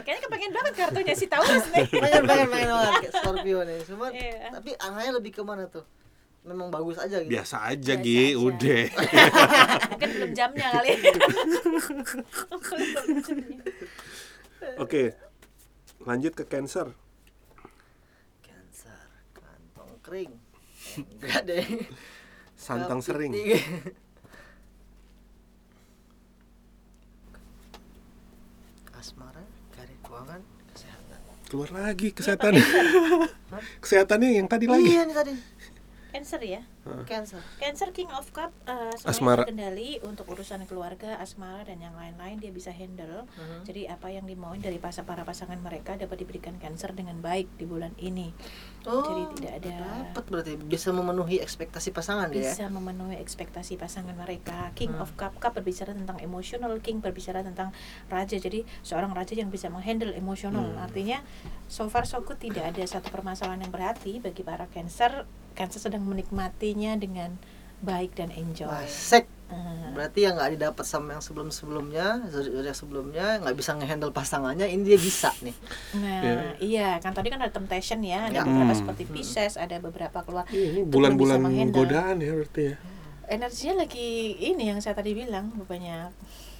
kayaknya 0.00 0.20
kepengen 0.24 0.48
banget 0.50 0.72
kartunya 0.74 1.12
si 1.12 1.26
Taurus 1.28 1.64
nih 1.68 1.84
pengen 2.02 2.22
pengen 2.24 2.48
pengen 2.48 2.68
banget 2.72 2.92
kayak 2.98 3.12
Scorpio 3.14 3.58
nih 3.62 3.78
cuma 3.84 4.06
Iya. 4.08 4.48
tapi 4.50 4.70
arahnya 4.74 5.12
lebih 5.12 5.30
ke 5.30 5.42
mana 5.42 5.68
tuh 5.68 5.84
memang 6.40 6.70
bagus 6.70 6.96
aja 6.96 7.20
gitu 7.20 7.28
Biasa 7.28 7.56
aja, 7.68 7.92
Biasa 7.92 8.00
Gi, 8.00 8.16
aja. 8.22 8.38
udah. 8.38 8.82
mungkin 9.92 10.08
belum 10.08 10.30
jamnya 10.32 10.66
kali 10.72 10.90
Oke. 14.78 15.02
Lanjut 16.00 16.32
ke 16.32 16.44
Cancer. 16.44 16.90
Cancer 18.40 18.98
kantong 19.32 19.92
kering 20.00 20.32
Eh, 20.96 21.02
enggak 21.18 21.42
deh 21.44 21.66
Santang 22.54 23.02
sering. 23.02 23.34
Asmara, 28.96 29.44
karir 29.70 29.98
keuangan, 30.02 30.42
kesehatan. 30.72 31.20
Keluar 31.46 31.70
lagi 31.70 32.10
kesehatan. 32.10 32.58
Kesehatannya 33.78 34.42
yang 34.42 34.50
tadi 34.50 34.66
lagi. 34.66 34.82
Iya 34.82 35.02
nih 35.06 35.14
tadi. 35.14 35.32
Cancer 36.16 36.40
ya. 36.40 36.64
Cancer. 37.04 37.42
Cancer 37.58 37.92
King 37.92 38.08
of 38.08 38.32
Cup 38.32 38.48
uh, 38.64 38.88
Asmara. 38.96 39.12
semuanya 39.12 39.38
terkendali 39.44 39.90
untuk 40.00 40.24
urusan 40.26 40.64
keluarga, 40.64 41.18
asmara 41.18 41.66
dan 41.66 41.76
yang 41.76 41.92
lain-lain 41.92 42.38
dia 42.38 42.48
bisa 42.48 42.72
handle. 42.72 43.28
Mhm. 43.28 43.68
Jadi 43.68 43.84
apa 43.84 44.08
yang 44.08 44.24
dimauin 44.24 44.58
dari 44.58 44.78
pas 44.78 44.96
para 44.98 45.20
pasangan 45.22 45.58
mereka 45.58 45.92
dapat 45.94 46.16
diberikan 46.16 46.56
Cancer 46.56 46.90
dengan 46.90 47.20
baik 47.20 47.52
di 47.54 47.68
bulan 47.68 47.92
ini. 47.98 48.32
Oh, 48.86 49.02
Jadi 49.02 49.22
tidak 49.36 49.52
ada 49.60 49.74
dapat 50.08 50.24
berarti 50.24 50.52
bisa 50.56 50.88
memenuhi 50.88 51.36
ekspektasi 51.36 51.92
pasangan 51.92 52.32
dia. 52.32 52.48
ya? 52.48 52.54
bisa 52.54 52.64
memenuhi 52.66 53.18
ekspektasi 53.18 53.76
pasangan 53.76 54.16
mereka. 54.16 54.72
King 54.72 54.96
Hmm. 54.96 55.04
of 55.04 55.12
Cup, 55.14 55.36
Cup 55.36 55.52
berbicara 55.52 55.92
tentang 55.92 56.16
emosional, 56.18 56.72
King 56.80 57.04
berbicara 57.04 57.44
tentang 57.44 57.76
raja. 58.06 58.38
Jadi 58.38 58.64
seorang 58.80 59.12
raja 59.12 59.36
yang 59.36 59.50
bisa 59.50 59.68
menghandle 59.68 60.16
emosional. 60.16 60.64
Hmm. 60.64 60.80
Artinya 60.80 61.20
so 61.66 61.84
far 61.86 62.08
so 62.08 62.22
good 62.22 62.40
tidak 62.40 62.72
ada 62.72 62.80
satu 62.88 63.12
permasalahan 63.12 63.60
yang 63.60 63.74
berarti 63.74 64.16
bagi 64.16 64.40
para 64.40 64.64
Cancer. 64.72 65.28
Cancer 65.56 65.80
sedang 65.80 66.04
menikmatinya 66.04 66.94
dengan 66.94 67.40
baik 67.80 68.12
dan 68.14 68.28
enjoy. 68.32 68.68
Sek. 68.86 69.24
Eh, 69.46 69.94
Berarti 69.94 70.26
yang 70.26 70.34
nggak 70.34 70.58
didapat 70.58 70.82
sama 70.82 71.14
yang 71.14 71.22
sebelum-sebelumnya, 71.22 72.28
zodiak 72.28 72.74
sebelumnya 72.74 73.38
nggak 73.38 73.54
bisa 73.54 73.78
ngehandle 73.78 74.10
pasangannya, 74.10 74.66
ini 74.66 74.82
dia 74.82 74.98
bisa 74.98 75.30
nih. 75.38 75.54
Nah, 76.02 76.20
Ya. 76.20 76.34
iya 76.58 76.88
kan 76.98 77.14
tadi 77.14 77.30
kan 77.30 77.38
ada 77.38 77.54
temptation 77.54 78.02
ya, 78.02 78.26
ada 78.26 78.42
Ya. 78.42 78.44
beberapa 78.44 78.74
Hmm. 78.74 78.80
seperti 78.82 79.02
Pisces, 79.06 79.54
ada 79.54 79.78
beberapa 79.78 80.18
keluar. 80.26 80.50
Iya, 80.50 80.82
bulan-bulan 80.82 81.40
godaan 81.70 82.18
ya 82.18 82.32
berarti 82.34 82.62
ya. 82.74 82.76
Energinya 83.26 83.86
lagi 83.86 84.34
ini 84.34 84.66
yang 84.66 84.78
saya 84.82 84.98
tadi 84.98 85.14
bilang 85.14 85.54
banyak 85.62 86.10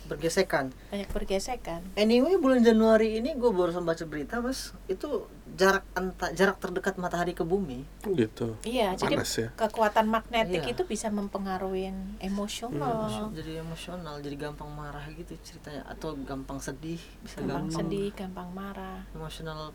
Bergesekan. 0.07 0.71
banyak 0.87 1.09
pergesekan. 1.09 1.83
Anyway, 1.95 2.35
bulan 2.37 2.63
Januari 2.63 3.19
ini 3.19 3.35
gue 3.35 3.51
baru 3.51 3.75
baca 3.77 4.05
berita, 4.05 4.39
mas, 4.39 4.71
itu 4.87 5.27
jarak 5.53 5.83
anta, 5.93 6.31
jarak 6.31 6.57
terdekat 6.57 6.95
matahari 6.97 7.33
ke 7.33 7.43
bumi. 7.43 7.83
Gitu. 8.05 8.55
Iya, 8.63 8.95
jadi 8.95 9.17
Panas 9.17 9.33
ya. 9.35 9.49
kekuatan 9.55 10.07
magnetik 10.07 10.63
Iya. 10.63 10.73
itu 10.73 10.83
bisa 10.85 11.09
mempengaruhi 11.09 11.91
emosional, 12.21 13.31
Jadi 13.33 13.59
emosional, 13.59 14.21
jadi 14.21 14.37
gampang 14.39 14.69
marah 14.69 15.03
gitu 15.09 15.33
ceritanya, 15.41 15.83
atau 15.87 16.15
gampang 16.19 16.59
sedih, 16.59 17.01
bisa 17.21 17.41
gampang 17.41 17.67
gampang, 17.67 17.79
sedih, 17.83 18.09
gampang 18.13 18.49
marah, 18.53 19.01
emosional. 19.13 19.73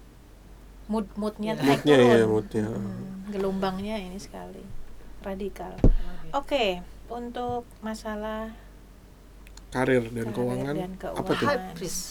mood 0.88 1.08
moodnya 1.16 1.56
Iya. 1.56 1.64
naik 1.64 1.80
Moodnya 1.80 1.96
turun. 1.96 2.12
ya, 2.12 2.26
moodnya. 2.28 2.64
Hmm, 2.68 3.32
gelombangnya 3.32 3.96
ini 3.96 4.20
sekali 4.20 4.60
radikal. 5.22 5.72
Oke, 6.34 6.84
untuk 7.08 7.64
masalah 7.80 8.52
Karir 9.72 10.04
dan 10.06 10.28
Karir 10.28 10.36
keuangan. 10.36 10.76
dan 10.76 10.92
Apa 11.00 11.32
tuh? 11.32 11.48
keuangan. 11.48 11.72
High 11.72 11.74
priest. 11.74 12.02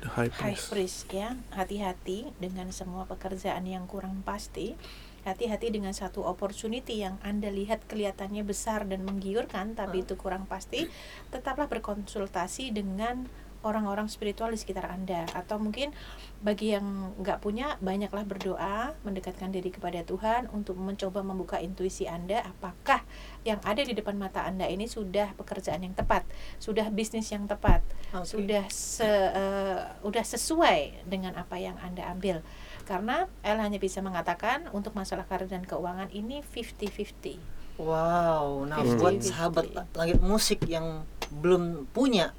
The 0.00 0.08
high 0.10 0.32
high 0.32 0.56
priest. 0.56 0.66
priest 0.68 0.98
ya 1.12 1.28
hati-hati 1.52 2.34
dengan 2.36 2.66
semua 2.70 3.06
pekerjaan 3.06 3.62
yang 3.64 3.86
kurang 3.86 4.18
pasti 4.22 4.74
hati-hati 5.22 5.70
dengan 5.70 5.94
satu 5.94 6.26
opportunity 6.26 6.98
yang 6.98 7.22
anda 7.22 7.46
lihat 7.48 7.86
kelihatannya 7.86 8.42
besar 8.42 8.82
dan 8.82 9.06
menggiurkan 9.06 9.78
tapi 9.78 10.02
Hmm. 10.02 10.04
itu 10.04 10.14
kurang 10.16 10.44
pasti 10.44 10.90
tetaplah 11.30 11.70
berkonsultasi 11.70 12.74
dengan 12.74 13.30
orang-orang 13.62 14.06
spiritual 14.10 14.50
di 14.50 14.58
sekitar 14.58 14.90
anda 14.90 15.26
atau 15.32 15.58
mungkin 15.58 15.94
bagi 16.42 16.74
yang 16.74 17.14
nggak 17.18 17.38
punya 17.42 17.78
banyaklah 17.78 18.26
berdoa 18.26 18.94
mendekatkan 19.06 19.50
diri 19.54 19.70
kepada 19.70 20.02
Tuhan 20.02 20.50
untuk 20.50 20.78
mencoba 20.78 21.22
membuka 21.22 21.58
intuisi 21.62 22.06
anda 22.06 22.42
apakah 22.42 23.02
yang 23.42 23.58
ada 23.62 23.82
di 23.82 23.94
depan 23.94 24.18
mata 24.18 24.42
anda 24.42 24.66
ini 24.66 24.86
sudah 24.86 25.34
pekerjaan 25.38 25.82
yang 25.86 25.94
tepat 25.94 26.26
sudah 26.58 26.90
bisnis 26.90 27.30
yang 27.30 27.46
tepat 27.46 27.82
Oke. 28.12 28.28
sudah 28.28 28.64
se 28.68 29.08
eh, 29.08 29.80
udah 30.04 30.24
sesuai 30.24 31.08
dengan 31.08 31.32
apa 31.40 31.56
yang 31.56 31.78
Anda 31.80 32.12
ambil. 32.12 32.44
Karena 32.84 33.30
El 33.40 33.62
hanya 33.62 33.78
bisa 33.78 34.02
mengatakan 34.04 34.68
untuk 34.74 34.92
masalah 34.92 35.24
karir 35.24 35.48
dan 35.48 35.64
keuangan 35.64 36.10
ini 36.12 36.42
50-50. 36.42 37.80
Wow, 37.80 38.68
nah 38.68 38.84
buat 38.84 39.16
50-50. 39.22 39.30
sahabat 39.32 39.66
langit 39.96 40.18
musik 40.20 40.60
yang 40.68 41.08
belum 41.32 41.88
punya 41.96 42.36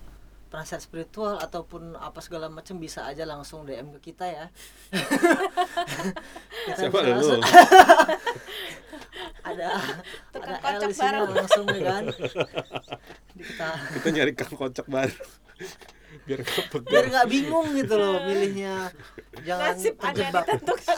penasihat 0.54 0.78
spiritual 0.80 1.36
ataupun 1.36 1.98
apa 1.98 2.22
segala 2.22 2.46
macam 2.46 2.78
bisa 2.78 3.02
aja 3.04 3.26
langsung 3.26 3.66
DM 3.66 3.90
ke 3.98 4.14
kita 4.14 4.26
ya. 4.28 4.46
Kita 6.70 6.78
Siapa 6.78 6.94
bisa 6.94 7.02
lu? 7.02 7.12
langsung- 7.12 7.42
ada 9.44 9.70
Tukang 10.30 10.56
ada 10.56 10.78
kocok 10.78 10.78
L 10.78 10.88
di 10.88 10.94
sini 10.94 11.10
baru. 11.12 11.34
langsung 11.34 11.66
ya 11.68 11.82
kan. 11.84 12.04
Kita 13.34 13.68
Kita 13.92 14.08
nyari 14.10 14.32
kang 14.32 14.54
kocak 14.54 14.86
baru. 14.86 15.18
Biar 16.24 16.40
biar 16.40 16.68
pegang. 16.70 17.06
nggak 17.10 17.28
bingung 17.28 17.68
gitu 17.74 17.96
loh 17.98 18.22
milihnya. 18.22 18.94
Jangan 19.42 19.74
Nasib 19.74 19.98
terjebak. 19.98 20.46
ditentukan. 20.46 20.98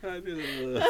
Aduh. 0.00 0.80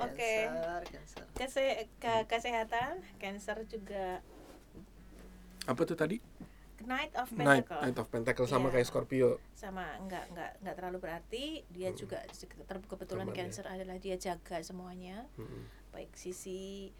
Oke. 0.00 0.32
Cancer, 0.44 0.80
cancer. 0.86 1.24
Kese- 1.32 1.78
ke- 1.96 2.26
kesehatan, 2.26 2.92
cancer 3.16 3.56
juga 3.64 4.22
Apa 5.64 5.82
tuh 5.82 5.94
tadi? 5.94 6.16
Knight 6.78 7.12
of 7.12 7.28
Pentacle. 7.28 7.80
Night 7.82 7.98
of 7.98 8.06
Pentacle 8.06 8.46
sama 8.46 8.68
Iya. 8.68 8.74
kayak 8.74 8.86
Scorpio. 8.86 9.30
sama 9.52 9.84
enggak 9.98 10.30
enggak 10.30 10.50
enggak 10.58 10.74
terlalu 10.74 10.98
berarti 11.00 11.44
dia 11.68 11.90
juga 11.90 12.22
ter- 12.24 12.80
kebetulan 12.80 13.26
Teman 13.26 13.34
ya. 13.34 13.38
cancer 13.42 13.66
adalah 13.66 13.98
dia 13.98 14.14
jaga 14.16 14.62
semuanya 14.62 15.26
Mm-mm. 15.34 15.66
baik 15.90 16.14
sisi 16.14 16.94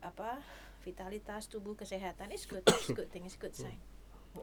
apa 0.00 0.42
vitalitas 0.82 1.46
tubuh 1.46 1.72
kesehatan 1.72 2.28
is 2.28 2.44
good 2.44 2.66
is 2.66 2.90
good 2.90 3.06
thing 3.08 3.22
is 3.22 3.34
good 3.34 3.54
sign 3.54 3.78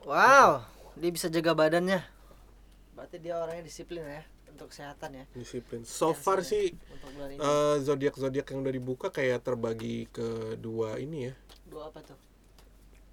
Wow, 0.02 0.64
dia 0.96 1.12
bisa 1.12 1.28
jaga 1.28 1.52
badannya. 1.52 2.00
Berarti 2.92 3.20
dia 3.20 3.36
orangnya 3.36 3.62
disiplin 3.62 4.02
ya 4.02 4.24
untuk 4.62 4.70
kesehatan 4.70 5.10
ya. 5.18 5.26
Disiplin. 5.34 5.82
So 5.82 6.14
far 6.14 6.46
ya, 6.46 6.54
sih 6.54 6.66
ini. 6.70 7.36
eh, 7.36 7.76
zodiak 7.82 8.14
zodiak 8.14 8.46
yang 8.46 8.62
udah 8.62 8.70
dibuka 8.72 9.10
kayak 9.10 9.42
terbagi 9.42 10.06
ke 10.08 10.54
dua 10.56 11.02
ini 11.02 11.28
ya, 11.28 11.34
Dua 11.66 11.90
apa 11.90 12.06
tuh? 12.06 12.20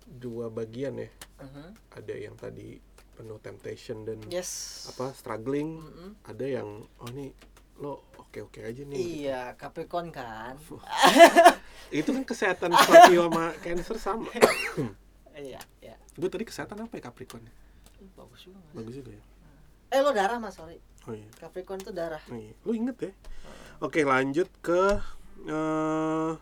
dua 0.05 0.53
bagian 0.53 1.01
ya. 1.01 1.09
Mhm. 1.41 1.67
Ada 1.97 2.15
yang 2.15 2.37
tadi 2.37 2.77
penuh 3.17 3.41
temptation 3.41 4.05
dan 4.05 4.21
Yes. 4.29 4.85
apa 4.89 5.17
struggling. 5.17 5.81
Mm-mm. 5.81 6.11
Ada 6.23 6.61
yang 6.61 6.69
oh 7.01 7.09
nih 7.09 7.33
lo 7.81 8.05
oke 8.21 8.45
oke 8.45 8.61
aja 8.61 8.83
nih. 8.85 9.25
Iya, 9.25 9.41
Capricorn 9.57 10.13
kan. 10.13 10.61
Itu 11.89 12.13
kan 12.13 12.29
kesehatan 12.29 12.77
Scorpio 12.77 13.33
sama 13.33 13.57
Cancer 13.65 13.97
sama. 13.97 14.29
Iya, 15.39 15.63
iya. 15.79 15.95
Gue 16.19 16.27
tadi 16.27 16.43
kesehatan 16.43 16.83
apa 16.83 16.99
ya 16.99 17.09
Capricorn? 17.09 17.47
Bagus 18.19 18.43
juga. 18.43 18.59
Bagus 18.75 18.91
juga 18.91 19.15
ya. 19.15 19.23
Eh 19.89 20.03
lo 20.03 20.11
darah 20.11 20.43
Mas, 20.43 20.59
sorry. 20.59 20.83
Oh 21.09 21.15
iya. 21.15 21.29
Capricorn 21.35 21.81
itu 21.81 21.91
darah. 21.91 22.21
Oh 22.23 22.37
iya. 22.37 22.53
Lu 22.63 22.73
inget 22.73 22.97
ya? 23.01 23.13
Oke 23.81 24.03
lanjut 24.03 24.49
ke 24.61 25.01
eh 25.47 26.33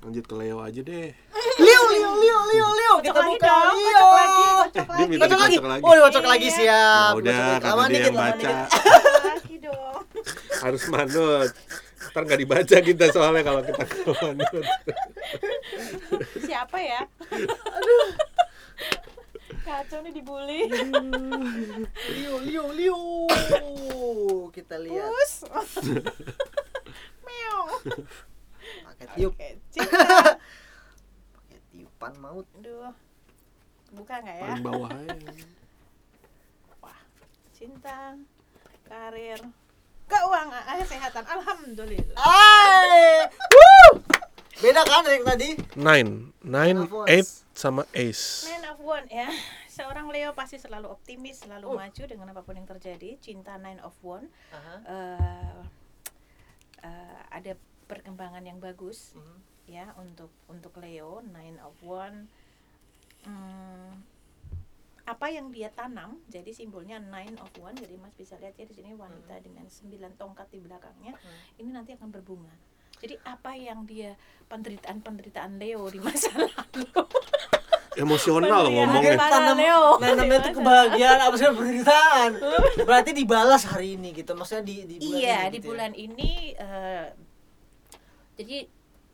lanjut 0.00 0.20
ke 0.22 0.34
Leo 0.34 0.60
aja 0.60 0.80
deh. 0.80 1.16
Leo, 1.56 1.82
Leo, 1.88 2.10
Leo, 2.14 2.38
Leo, 2.44 2.68
Leo. 2.70 2.94
Kocok 2.94 3.04
Kita 3.04 3.16
lagi 3.16 3.32
buka 3.32 3.48
dong, 3.48 3.78
Leo. 3.78 3.88
kocok 3.88 4.12
lagi, 4.12 4.44
kocok 4.44 4.76
Eh, 4.76 4.84
dia 4.84 4.92
lagi. 4.94 5.08
minta 5.08 5.24
Kocok 5.24 5.38
lagi. 5.38 5.54
dikocok 5.54 5.70
lagi. 5.70 5.82
Oh, 5.82 5.92
dikocok 5.94 6.24
lagi 6.26 6.44
Iya. 6.44 6.54
siap. 6.54 7.08
Ya 7.08 7.16
udah, 7.16 7.32
lagi. 7.32 7.54
karena 7.56 7.72
Lama 7.74 7.84
dia 7.88 8.00
yang 8.00 8.14
baca. 8.14 8.54
lagi 9.24 9.54
dong 9.64 10.00
Harus 10.60 10.82
manut. 10.86 11.50
Ntar 12.04 12.22
nggak 12.22 12.40
dibaca 12.40 12.76
kita 12.78 13.04
soalnya 13.08 13.42
kalau 13.42 13.60
kita 13.60 13.82
nggak 13.82 14.16
manut. 14.20 14.64
siapa 16.38 16.78
ya 16.78 17.00
aduh 17.66 18.06
kacau 19.64 19.98
nih 20.04 20.12
dibully 20.12 20.68
Leo, 22.12 22.36
Leo, 22.44 22.64
Leo. 22.70 23.00
Kita 24.52 24.76
lihat. 24.76 25.08
Pus. 25.08 25.32
meow 27.26 27.64
Pakai 28.84 29.06
tiup, 29.16 29.32
pakai 31.34 31.58
tiupan 31.68 32.12
maut. 32.20 32.46
aduh 32.54 32.92
buka 33.94 34.14
nggak 34.20 34.36
ya 34.36 34.44
Paling 34.50 34.64
bawah 34.64 34.90
aja. 34.90 35.14
wah 36.78 36.98
cinta 37.52 38.18
karir 38.84 39.40
keuangan 40.04 40.62
kesehatan 40.84 41.24
alhamdulillah. 41.24 42.16
Woo! 43.48 44.13
Beda 44.64 44.80
kan 44.82 45.04
dari 45.04 45.20
yang 45.20 45.26
tadi? 45.28 45.48
Nine, 45.76 46.10
nine, 46.40 46.78
eight, 47.06 47.28
sama 47.52 47.84
ace. 47.92 48.48
Nine 48.48 48.64
of 48.66 48.80
One 48.80 49.04
ya 49.08 49.28
seorang 49.68 50.06
Leo 50.08 50.32
pasti 50.32 50.56
selalu 50.56 50.86
optimis 50.88 51.44
selalu 51.44 51.66
Oh. 51.66 51.74
maju 51.74 52.02
dengan 52.06 52.30
apa 52.30 52.40
pun 52.40 52.54
yang 52.54 52.64
terjadi 52.64 53.18
cinta 53.18 53.58
Nine 53.58 53.82
of 53.82 53.92
One 54.00 54.30
Aha. 54.50 54.74
eh 54.86 55.60
eh, 56.80 57.20
ada 57.28 57.52
perkembangan 57.84 58.40
yang 58.40 58.56
bagus 58.56 59.12
Mhm. 59.12 59.36
ya 59.66 59.84
untuk 59.98 60.30
untuk 60.46 60.72
Leo 60.78 61.20
Nine 61.20 61.60
of 61.60 61.76
One 61.80 62.30
Hmm, 63.24 64.04
apa 65.02 65.26
yang 65.28 65.48
dia 65.48 65.68
tanam 65.68 66.20
jadi 66.28 66.52
simbolnya 66.52 67.00
nine 67.00 67.40
of 67.40 67.48
one 67.56 67.72
jadi 67.72 67.96
mas 67.96 68.12
bisa 68.12 68.36
lihat 68.36 68.52
ya 68.54 68.68
di 68.68 68.76
sini 68.76 68.92
wanita 68.92 69.40
dengan 69.40 69.64
sembilan 69.64 70.12
tongkat 70.14 70.52
di 70.52 70.60
belakangnya 70.60 71.16
Hmm. 71.16 71.40
ini 71.56 71.72
nanti 71.72 71.96
akan 71.96 72.12
berbunga 72.12 72.52
jadi 72.96 73.14
apa 73.22 73.52
yang 73.52 73.82
dia 73.82 74.14
penderitaan 74.44 74.98
penderitaan 74.98 75.56
Leo 75.56 75.86
di 75.86 75.98
masa 75.98 76.30
lalu 76.40 76.86
Emosional 77.94 78.66
ngomongnya. 78.66 79.14
Tanam, 79.14 79.54
Leo. 79.54 80.02
nanam 80.02 80.26
itu 80.26 80.50
kebahagiaan 80.52 81.20
apa 81.20 81.34
sih 81.34 81.46
penderitaan 81.46 82.30
berarti 82.88 83.10
dibalas 83.12 83.62
hari 83.64 83.94
ini 83.94 84.10
gitu 84.12 84.34
maksudnya 84.34 84.62
di, 84.62 84.82
di 84.84 84.94
bulan 84.98 85.14
iya 85.14 85.38
ini 85.38 85.46
di 85.46 85.54
gitu 85.54 85.62
ya. 85.62 85.70
bulan 85.70 85.92
ini 85.94 86.32
eh, 86.54 87.06
jadi 88.34 88.58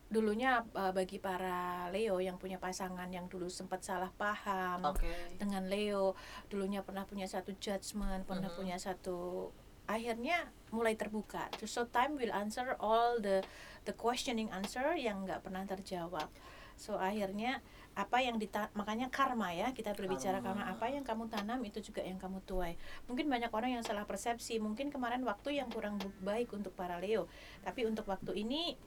dulunya 0.08 0.50
eh, 0.66 0.92
bagi 0.92 1.20
para 1.20 1.60
Leo 1.88 2.18
yang 2.18 2.34
punya 2.34 2.56
pasangan 2.56 3.06
yang 3.06 3.28
dulu 3.28 3.46
sempat 3.46 3.84
salah 3.84 4.08
paham 4.10 4.80
oke 4.86 5.36
dengan 5.36 5.68
Leo 5.68 6.16
dulunya 6.48 6.80
pernah 6.80 7.04
punya 7.04 7.28
satu 7.28 7.52
judgment 7.54 8.24
pernah 8.24 8.48
Mhm. 8.48 8.56
punya 8.56 8.76
satu 8.76 9.52
akhirnya 9.90 10.46
mulai 10.70 10.94
terbuka. 10.94 11.50
So 11.66 11.90
time 11.90 12.14
will 12.14 12.30
answer 12.30 12.78
all 12.78 13.18
the 13.18 13.42
the 13.82 13.90
questioning 13.90 14.46
answer 14.54 14.94
yang 14.94 15.26
nggak 15.26 15.42
pernah 15.42 15.66
terjawab. 15.66 16.30
So 16.78 16.96
akhirnya 16.96 17.58
apa 17.98 18.22
yang 18.22 18.38
dita 18.38 18.70
makanya 18.78 19.10
karma 19.10 19.50
ya 19.50 19.74
kita 19.74 19.98
berbicara 19.98 20.38
Karma. 20.38 20.62
karma. 20.62 20.72
Apa 20.78 20.86
yang 20.94 21.02
kamu 21.02 21.26
tanam 21.26 21.58
itu 21.66 21.82
juga 21.82 22.06
yang 22.06 22.22
kamu 22.22 22.38
tuai. 22.46 22.78
Mungkin 23.10 23.26
banyak 23.26 23.50
orang 23.50 23.76
yang 23.76 23.84
salah 23.84 24.06
persepsi. 24.06 24.62
Mungkin 24.62 24.94
kemarin 24.94 25.26
waktu 25.26 25.58
yang 25.58 25.68
kurang 25.68 25.98
baik 26.22 26.54
untuk 26.54 26.72
para 26.78 27.02
Leo. 27.02 27.26
Tapi 27.66 27.84
untuk 27.84 28.06
waktu 28.06 28.32
ini 28.46 28.78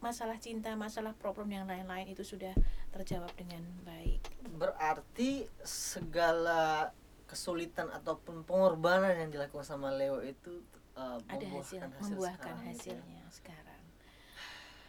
masalah 0.00 0.40
cinta 0.40 0.72
masalah 0.80 1.12
problem 1.12 1.52
yang 1.52 1.68
lain-lain 1.68 2.08
itu 2.08 2.24
sudah 2.24 2.52
terjawab 2.92 3.32
dengan 3.36 3.64
baik. 3.84 4.20
Berarti 4.56 5.48
segala 5.64 6.92
kesulitan 7.30 7.86
ataupun 7.94 8.42
pengorbanan 8.42 9.14
yang 9.14 9.30
dilakukan 9.30 9.62
sama 9.62 9.94
Leo 9.94 10.18
itu 10.18 10.66
uh, 10.98 11.22
ada 11.30 11.46
hasil 11.46 11.78
membuahkan 11.78 12.02
membuahkan 12.02 12.34
sekarang 12.34 12.58
gitu 12.58 12.66
ya. 12.66 12.74
hasilnya 12.74 13.22
sekarang. 13.30 13.82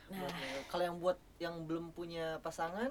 Nah. 0.10 0.27
Kalau 0.67 0.83
yang 0.83 0.98
buat 0.98 1.17
yang 1.38 1.55
belum 1.69 1.93
punya 1.93 2.41
pasangan 2.41 2.89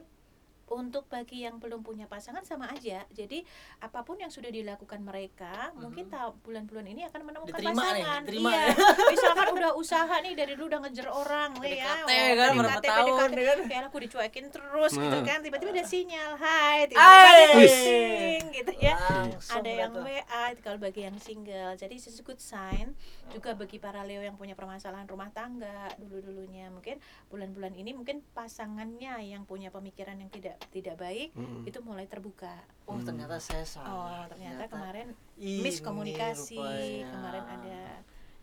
untuk 0.71 1.05
bagi 1.05 1.43
yang 1.43 1.59
belum 1.59 1.81
punya 1.81 2.07
pasangan 2.07 2.41
sama 2.41 2.67
aja 2.69 3.03
jadi 3.11 3.43
apa 3.79 4.01
pun 4.01 4.17
yang 4.17 4.29
sudah 4.29 4.49
dilakukan 4.49 5.01
mereka 5.01 5.75
mungkin 5.75 6.07
Mhm. 6.07 6.13
tahu 6.13 6.31
bulan-bulan 6.43 6.87
ini 6.87 7.03
akan 7.05 7.21
menemukan 7.23 7.51
Diterima 7.53 7.71
nih, 7.73 7.83
pasangan 7.99 8.21
diterima 8.23 8.49
iya 8.49 8.63
ya. 8.63 8.75
misalkan 9.13 9.49
udah 9.53 9.71
usaha 9.75 10.15
nih 10.17 10.33
dari 10.33 10.53
dulu 10.53 10.67
udah 10.69 10.81
ngejar 10.81 11.09
orang 11.09 11.51
nih 11.57 11.75
ya 11.77 11.95
kan, 12.33 12.51
berapa 12.55 12.81
tahun, 12.81 13.29
ya 13.31 13.45
kan? 13.45 13.59
kayak 13.67 13.85
aku 13.85 13.99
dicuekin 14.01 14.47
terus 14.49 14.93
gitu 14.93 15.11
Nah. 15.11 15.27
kan 15.27 15.39
tiba-tiba 15.41 15.71
ada 15.73 15.85
sinyal 15.85 16.33
hai 16.37 16.87
tiba-tiba 16.87 17.29
ada 17.29 17.45
pusing 17.53 18.43
gitu 18.53 18.73
ya 18.79 18.95
Langsung 18.97 19.59
ada 19.59 19.71
yang. 19.71 19.93
WA 19.93 20.45
kalau 20.59 20.79
bagi 20.79 21.03
yang 21.03 21.17
single 21.17 21.75
jadi 21.75 21.91
it's 21.91 22.07
a 22.09 22.23
good 22.23 22.39
sign 22.39 22.95
juga 23.29 23.53
bagi 23.53 23.77
para 23.77 24.01
Leo 24.01 24.21
yang 24.21 24.35
punya 24.35 24.53
permasalahan 24.53 25.05
rumah 25.05 25.31
tangga 25.31 25.91
dulu 25.97 26.21
dulunya 26.21 26.69
mungkin 26.69 27.01
bulan-bulan 27.27 27.75
ini 27.75 27.91
mungkin 27.91 28.23
pasangannya 28.31 29.01
yang 29.27 29.43
punya 29.43 29.69
pemikiran 29.69 30.15
yang 30.15 30.29
tidak 30.29 30.60
tidak 30.69 30.97
baik 30.97 31.33
Mm-mm. 31.33 31.65
itu 31.65 31.81
mulai 31.81 32.05
terbuka 32.05 32.53
oh 32.85 33.01
ternyata 33.01 33.41
saya 33.41 33.65
salah 33.65 33.89
oh 33.89 34.23
ternyata 34.29 34.69
kemarin 34.69 35.17
ini 35.41 35.65
miskomunikasi 35.65 36.55
rupanya. 36.55 37.09
kemarin 37.11 37.45
ada 37.49 37.81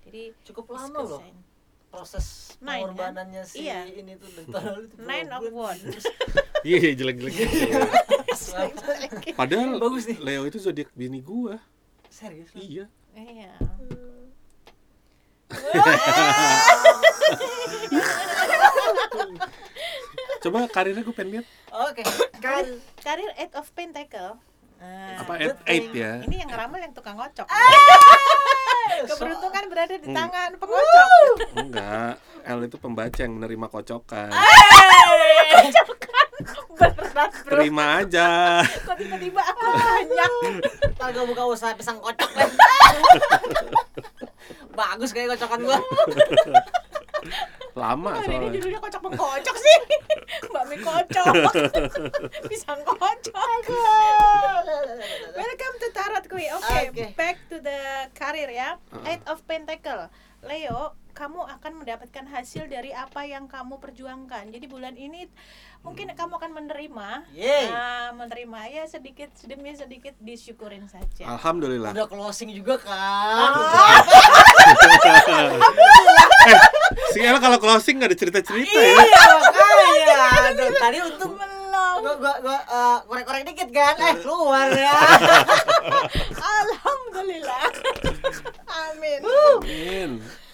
jadi 0.03 0.21
cukup 0.43 0.65
lama 0.73 0.99
loh 0.99 1.21
proses 1.87 2.57
Nine, 2.59 2.91
kan? 2.91 2.93
pengorbanannya 2.93 3.43
si 3.47 3.63
Iya. 3.63 3.87
ini 3.87 4.19
tuh 4.19 4.27
itu 4.27 4.59
nine 5.07 5.29
of 5.31 5.47
one. 5.49 5.79
Iya, 6.65 6.77
iya, 6.83 6.93
jelek-jelek. 6.99 7.37
Padahal 9.39 9.77
Bagus 9.77 10.09
nih. 10.09 10.17
Leo 10.19 10.43
itu 10.43 10.57
zodiak 10.57 10.89
bini 10.91 11.21
gua. 11.21 11.61
serius 12.09 12.49
loh? 12.51 12.59
Iya. 12.59 12.85
iya 13.15 13.53
Coba 20.47 20.63
karirnya 20.65 21.01
gue 21.01 21.11
pengen 21.11 21.29
lihat. 21.33 21.45
oke 21.69 22.01
kan 22.45 22.63
karir 22.97 23.27
eight 23.35 23.51
of 23.53 23.67
pentacle 23.71 24.39
Nah, 24.77 25.19
Apa 25.19 25.41
eight, 25.41 25.57
eight 25.65 25.89
ya? 25.91 26.21
ini 26.21 26.37
yang 26.37 26.47
ngeramal 26.47 26.77
yang 26.77 26.93
tukang 26.93 27.17
ngocok 27.17 27.49
So- 27.49 29.09
keberuntungan 29.11 29.63
berada 29.67 29.91
di 29.91 30.05
Hmm. 30.05 30.13
tangan 30.15 30.49
pengocok 30.55 31.07
Enggak. 31.57 32.13
L 32.45 32.59
itu 32.61 32.77
pembaca 32.77 33.17
yang 33.17 33.33
menerima 33.33 33.67
kocokan. 33.73 34.29
berat 36.77 37.33
bro 37.41 37.57
Terima 37.57 37.85
aja. 37.99 38.61
kok 38.61 38.95
tiba-tiba 38.95 39.41
aku 39.41 39.65
banyak 39.65 40.31
Kagak 40.93 41.25
buka 41.25 41.43
usaha 41.47 41.73
pisang 41.73 41.97
kocok. 41.97 42.29
Bagus 44.77 45.09
kayak 45.09 45.33
kocokan 45.33 45.59
gua. 45.63 45.79
Lama 47.77 48.09
oh, 48.09 48.25
ini 48.25 48.33
soalnya. 48.33 48.49
judulnya 48.57 48.79
kocok 48.81 49.01
mengkocok 49.05 49.55
sih? 49.61 49.77
Mbak 50.49 50.63
mie 50.65 50.77
kocok. 50.81 51.33
Pisang 52.49 52.81
kocok 52.81 53.63
welcome 55.37 55.75
to 55.77 55.87
tarot 55.93 56.25
kui 56.25 56.49
oke 56.49 56.77
Oke. 56.89 57.13
back 57.13 57.37
to 57.53 57.61
the 57.61 58.09
career 58.17 58.49
ya. 58.49 58.81
Eight 59.05 59.21
of 59.29 59.45
pentacle. 59.45 60.09
Leo 60.41 60.97
kamu 61.17 61.49
akan 61.49 61.81
mendapatkan 61.81 62.25
hasil 62.29 62.69
dari 62.69 62.93
apa 62.93 63.25
yang 63.25 63.49
kamu 63.49 63.81
perjuangkan. 63.81 64.53
Jadi 64.53 64.65
bulan 64.69 64.93
ini 64.93 65.25
mungkin 65.81 66.13
kamu 66.13 66.37
akan 66.37 66.51
menerima 66.53 67.09
Yeay. 67.33 67.73
Nah, 67.73 68.13
menerima 68.13 68.59
ya 68.69 68.83
sedikit 68.85 69.33
demi 69.49 69.73
sedikit 69.73 70.13
disyukurin 70.21 70.85
saja. 70.85 71.25
Alhamdulillah. 71.25 71.89
Udah 71.93 72.05
closing 72.05 72.53
juga 72.53 72.77
kan. 72.77 73.49
Si 77.13 77.19
El 77.19 77.37
kalau 77.37 77.57
closing 77.57 77.99
nggak 77.99 78.09
ada 78.13 78.17
cerita-cerita 78.17 78.79
ya. 78.79 78.95
Iya 78.95 79.23
makanya. 79.37 80.17
Aduh, 80.51 80.69
tadi 80.75 80.97
untung 81.03 81.33
belum 81.35 81.95
gua 81.99 82.13
gua 82.15 82.33
gua 82.39 82.57
eh, 82.63 82.97
korek-korek 83.05 83.43
dikit 83.45 83.69
kan. 83.71 83.95
Eh 83.99 84.15
keluar 84.21 84.67
ya. 84.71 84.95
alhamdulillah 86.61 87.67
amin 88.67 89.19
Amin. 89.23 90.09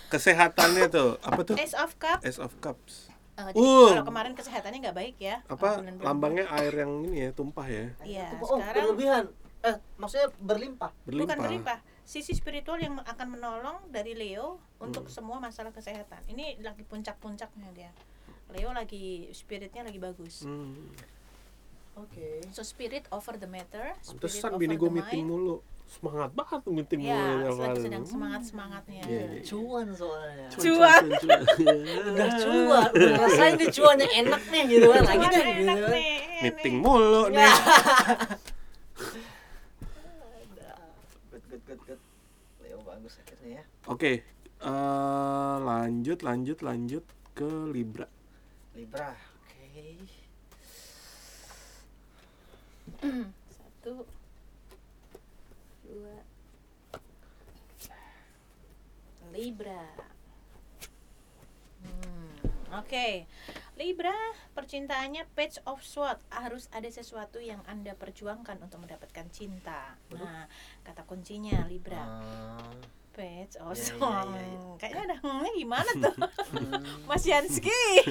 Kesehatannya 0.10 0.86
tuh 0.90 1.18
apa 1.22 1.42
tuh? 1.42 1.56
Ace 1.58 1.74
of 1.74 1.98
Cup 1.98 2.22
Ace 2.22 2.38
of 2.38 2.54
Cups. 2.62 3.10
Eh, 3.34 3.50
jadi 3.50 3.58
Uh. 3.58 3.90
kalau 3.98 4.06
kemarin 4.06 4.34
kesehatannya 4.38 4.80
nggak 4.86 4.98
baik 4.98 5.16
ya 5.18 5.42
Apa 5.50 5.82
lambangnya 6.06 6.46
air 6.54 6.74
yang 6.86 7.02
ini 7.10 7.26
ya 7.26 7.30
tumpah 7.34 7.66
ya? 7.66 7.90
Iya, 8.06 8.28
oh, 8.38 8.62
sekarang 8.62 8.94
berlebihan. 8.94 9.24
Eh, 9.64 9.76
maksudnya 9.98 10.28
berlimpah. 10.38 10.92
bukan 11.10 11.38
Berlimpah. 11.40 11.78
Sisi 12.04 12.32
spiritual 12.32 12.78
yang 12.78 13.00
akan 13.00 13.28
menolong 13.30 13.78
dari 13.88 14.12
Leo 14.14 14.60
untuk 14.78 15.04
Hmm. 15.04 15.14
semua 15.14 15.38
masalah 15.40 15.72
kesehatan 15.72 16.20
ini 16.28 16.60
lagi 16.60 16.84
puncak-puncaknya 16.84 17.70
dia 17.72 17.92
Leo 18.50 18.70
lagi 18.70 19.32
spiritnya 19.32 19.82
lagi 19.82 19.98
bagus 19.98 20.44
Hmm. 20.44 20.92
Oke. 21.96 22.42
so 22.50 22.62
spirit 22.62 23.06
over 23.08 23.34
the 23.34 23.46
matter 23.46 23.94
Pantesan 23.96 24.58
bini 24.58 24.74
gue 24.74 24.90
meeting 24.90 25.26
mulu. 25.26 25.62
Semangat 25.86 26.34
banget 26.34 26.60
tuh 26.60 26.74
meeting 26.74 27.02
ya 27.04 27.14
mulu. 27.14 27.54
hari. 27.62 27.78
sedang 27.80 28.02
semangat 28.04 28.42
semangatnya 28.44 29.04
Iya, 29.06 29.24
iya. 29.30 29.42
Cuan 29.46 29.88
soalnya. 29.94 30.48
Cuan, 30.50 30.64
Cuan. 30.66 31.04
cuan, 31.06 31.22
cuan, 31.22 31.42
cuan. 31.54 31.78
Udah 32.10 32.30
cuan, 32.36 32.90
udah 32.90 33.10
ngerasain 33.14 33.54
nih 33.54 33.70
cuannya 33.70 34.08
enak 34.18 34.42
nih 34.50 34.64
gitu 34.68 34.88
kan. 34.90 35.04
Lagi 35.04 35.22
gitu 35.22 35.42
enak 35.62 35.78
kan. 35.78 35.92
nih, 35.94 36.12
meeting 36.42 36.76
nih. 36.76 36.82
mulu 36.82 37.24
Ya. 37.26 37.36
nih. 37.38 37.52
Good, 41.30 41.44
good, 41.48 41.62
good, 41.68 41.80
good. 41.84 42.00
Leo 42.60 42.78
bagus 43.04 43.20
akhirnya 43.20 43.60
ya. 43.60 43.64
Oke, 43.92 44.24
eh, 44.64 45.56
lanjut, 45.60 46.24
lanjut, 46.24 46.64
lanjut 46.64 47.04
ke 47.36 47.52
Libra. 47.68 48.08
Libra. 48.72 49.12
Oke. 49.44 50.08
satu 53.52 54.08
dua 55.84 56.16
Libra 59.36 59.84
Hmm, 61.84 62.32
Oke, 62.80 63.28
Libra 63.74 64.14
percintaannya 64.54 65.26
Page 65.34 65.58
of 65.66 65.82
Swords 65.82 66.22
harus 66.30 66.70
ada 66.70 66.86
sesuatu 66.86 67.42
yang 67.42 67.58
anda 67.66 67.98
perjuangkan 67.98 68.62
untuk 68.62 68.86
mendapatkan 68.86 69.26
cinta. 69.34 69.98
Nah, 70.14 70.46
kata 70.86 71.02
kuncinya 71.04 71.66
Libra 71.66 71.98
Ah, 71.98 72.70
Page 73.14 73.58
of 73.58 73.74
Iya, 73.74 73.82
iya, 73.82 73.90
Swords. 73.90 74.30
iya, 74.30 74.46
iya. 74.46 74.62
Kayaknya 74.78 75.04
ada 75.18 75.50
gimana 75.54 75.92
tuh. 75.98 76.14
Mas 77.10 77.26
Yansky? 77.26 77.84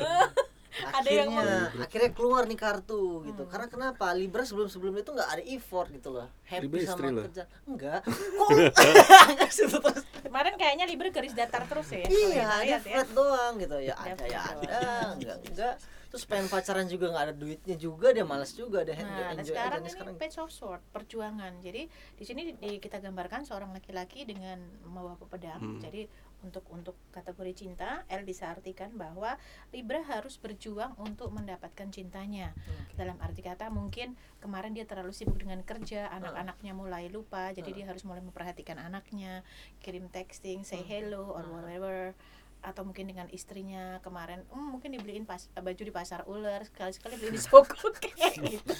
Ada 0.70 1.10
yang 1.10 1.30
akhirnya 1.32 1.82
akhirnya 1.82 2.10
keluar 2.10 2.42
nih 2.44 2.56
kartu 2.56 3.24
gitu. 3.24 3.42
Hmm. 3.42 3.50
karena 3.50 3.66
kenapa? 3.66 4.06
Libra 4.12 4.42
sebelum 4.42 4.66
sebelum 4.66 4.94
itu 4.94 5.10
nggak 5.10 5.30
ada 5.30 5.42
effort 5.44 5.88
gitu 5.90 6.08
loh. 6.10 6.26
Happy 6.44 6.64
Libra 6.64 6.80
sama 6.84 7.26
kerja. 7.26 7.44
Enggak. 7.64 8.00
Kok? 8.38 8.48
Terus. 9.50 10.02
Kemarin 10.20 10.54
kayaknya 10.54 10.86
Libra 10.86 11.08
garis 11.10 11.34
datar 11.34 11.66
terus 11.66 11.90
ya. 11.90 12.06
iya 12.06 12.44
ada 12.46 12.62
lihat 12.62 12.82
ya. 12.82 13.02
flat 13.02 13.08
doang 13.10 13.52
gitu. 13.58 13.76
Ya 13.80 13.94
Ada 13.94 14.24
ya 14.24 14.40
ada. 14.40 14.78
enggak 15.14 15.36
enggak. 15.44 15.74
Terus 16.10 16.26
pengen 16.26 16.46
pacaran 16.46 16.86
juga 16.86 17.06
nggak 17.08 17.24
ada 17.24 17.34
duitnya 17.34 17.76
juga 17.76 18.10
dia 18.10 18.26
malas 18.26 18.50
juga 18.50 18.82
dia 18.82 18.98
Nah, 18.98 19.30
dan 19.30 19.38
enjoy 19.38 19.54
sekarang 19.54 19.80
ini 19.80 19.90
sekarang. 19.90 20.14
page 20.18 20.36
of 20.38 20.50
sword, 20.50 20.82
perjuangan. 20.90 21.52
Jadi 21.60 21.86
di 22.14 22.24
sini 22.26 22.50
di- 22.52 22.78
kita 22.78 22.98
gambarkan 22.98 23.46
seorang 23.46 23.70
laki-laki 23.70 24.22
dengan 24.22 24.58
membawa 24.82 25.14
pedang. 25.20 25.58
Hmm. 25.58 25.78
Jadi 25.78 26.10
untuk 26.40 26.64
untuk 26.72 26.96
kategori 27.12 27.52
cinta, 27.66 28.04
L 28.08 28.24
bisa 28.24 28.48
artikan 28.50 28.92
bahwa 28.96 29.36
Libra 29.70 30.00
harus 30.06 30.40
berjuang 30.40 30.96
untuk 30.96 31.30
mendapatkan 31.30 31.88
cintanya. 31.92 32.56
Oke. 32.56 32.96
Dalam 32.96 33.20
arti 33.20 33.44
kata 33.44 33.68
mungkin 33.68 34.16
kemarin 34.40 34.72
dia 34.72 34.88
terlalu 34.88 35.12
sibuk 35.12 35.36
dengan 35.36 35.60
kerja, 35.62 36.08
anak-anaknya 36.10 36.72
mulai 36.72 37.12
lupa, 37.12 37.52
jadi 37.52 37.68
Hmm. 37.70 37.76
dia 37.76 37.86
harus 37.92 38.02
mulai 38.08 38.24
memperhatikan 38.24 38.80
anaknya, 38.80 39.44
kirim 39.84 40.08
texting, 40.08 40.64
say 40.64 40.80
Hmm. 40.80 40.88
hello 40.88 41.24
or 41.30 41.44
whatever 41.50 42.16
atau 42.60 42.84
mungkin 42.84 43.08
dengan 43.08 43.24
istrinya 43.32 43.98
kemarin 44.04 44.44
hmm, 44.52 44.68
mungkin 44.76 44.92
dibeliin 44.92 45.24
pas 45.24 45.48
baju 45.56 45.80
di 45.80 45.92
pasar 45.92 46.28
ular 46.28 46.60
sekali 46.68 46.92
sekali 46.92 47.14
beli 47.16 47.36
di 47.36 47.40
Soko 47.48 47.88
kayak 47.96 48.36
gitu. 48.36 48.74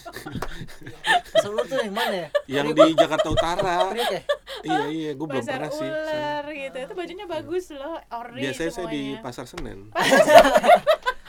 Solo 1.43 1.64
tuh 1.64 1.81
yang 1.81 1.97
mana 1.97 2.29
ya? 2.29 2.29
Yang 2.61 2.69
di 2.77 2.87
Jakarta 2.93 3.29
Utara. 3.33 3.77
Priok 3.93 4.11
ya 4.19 4.23
iya 4.61 4.85
iya 4.93 5.11
gue 5.16 5.27
belum 5.27 5.40
pasar 5.40 5.57
pernah 5.57 5.71
sih 5.73 5.88
ular 5.88 6.45
gitu. 6.53 6.77
Itu 6.77 6.95
bajunya 6.95 7.27
bagus 7.27 7.64
loh 7.73 7.97
ori 8.12 8.40
biasanya 8.45 8.73
saya 8.73 8.87
di 8.93 9.03
semuanya. 9.16 9.25
Pasar 9.25 9.45
Senen. 9.49 9.81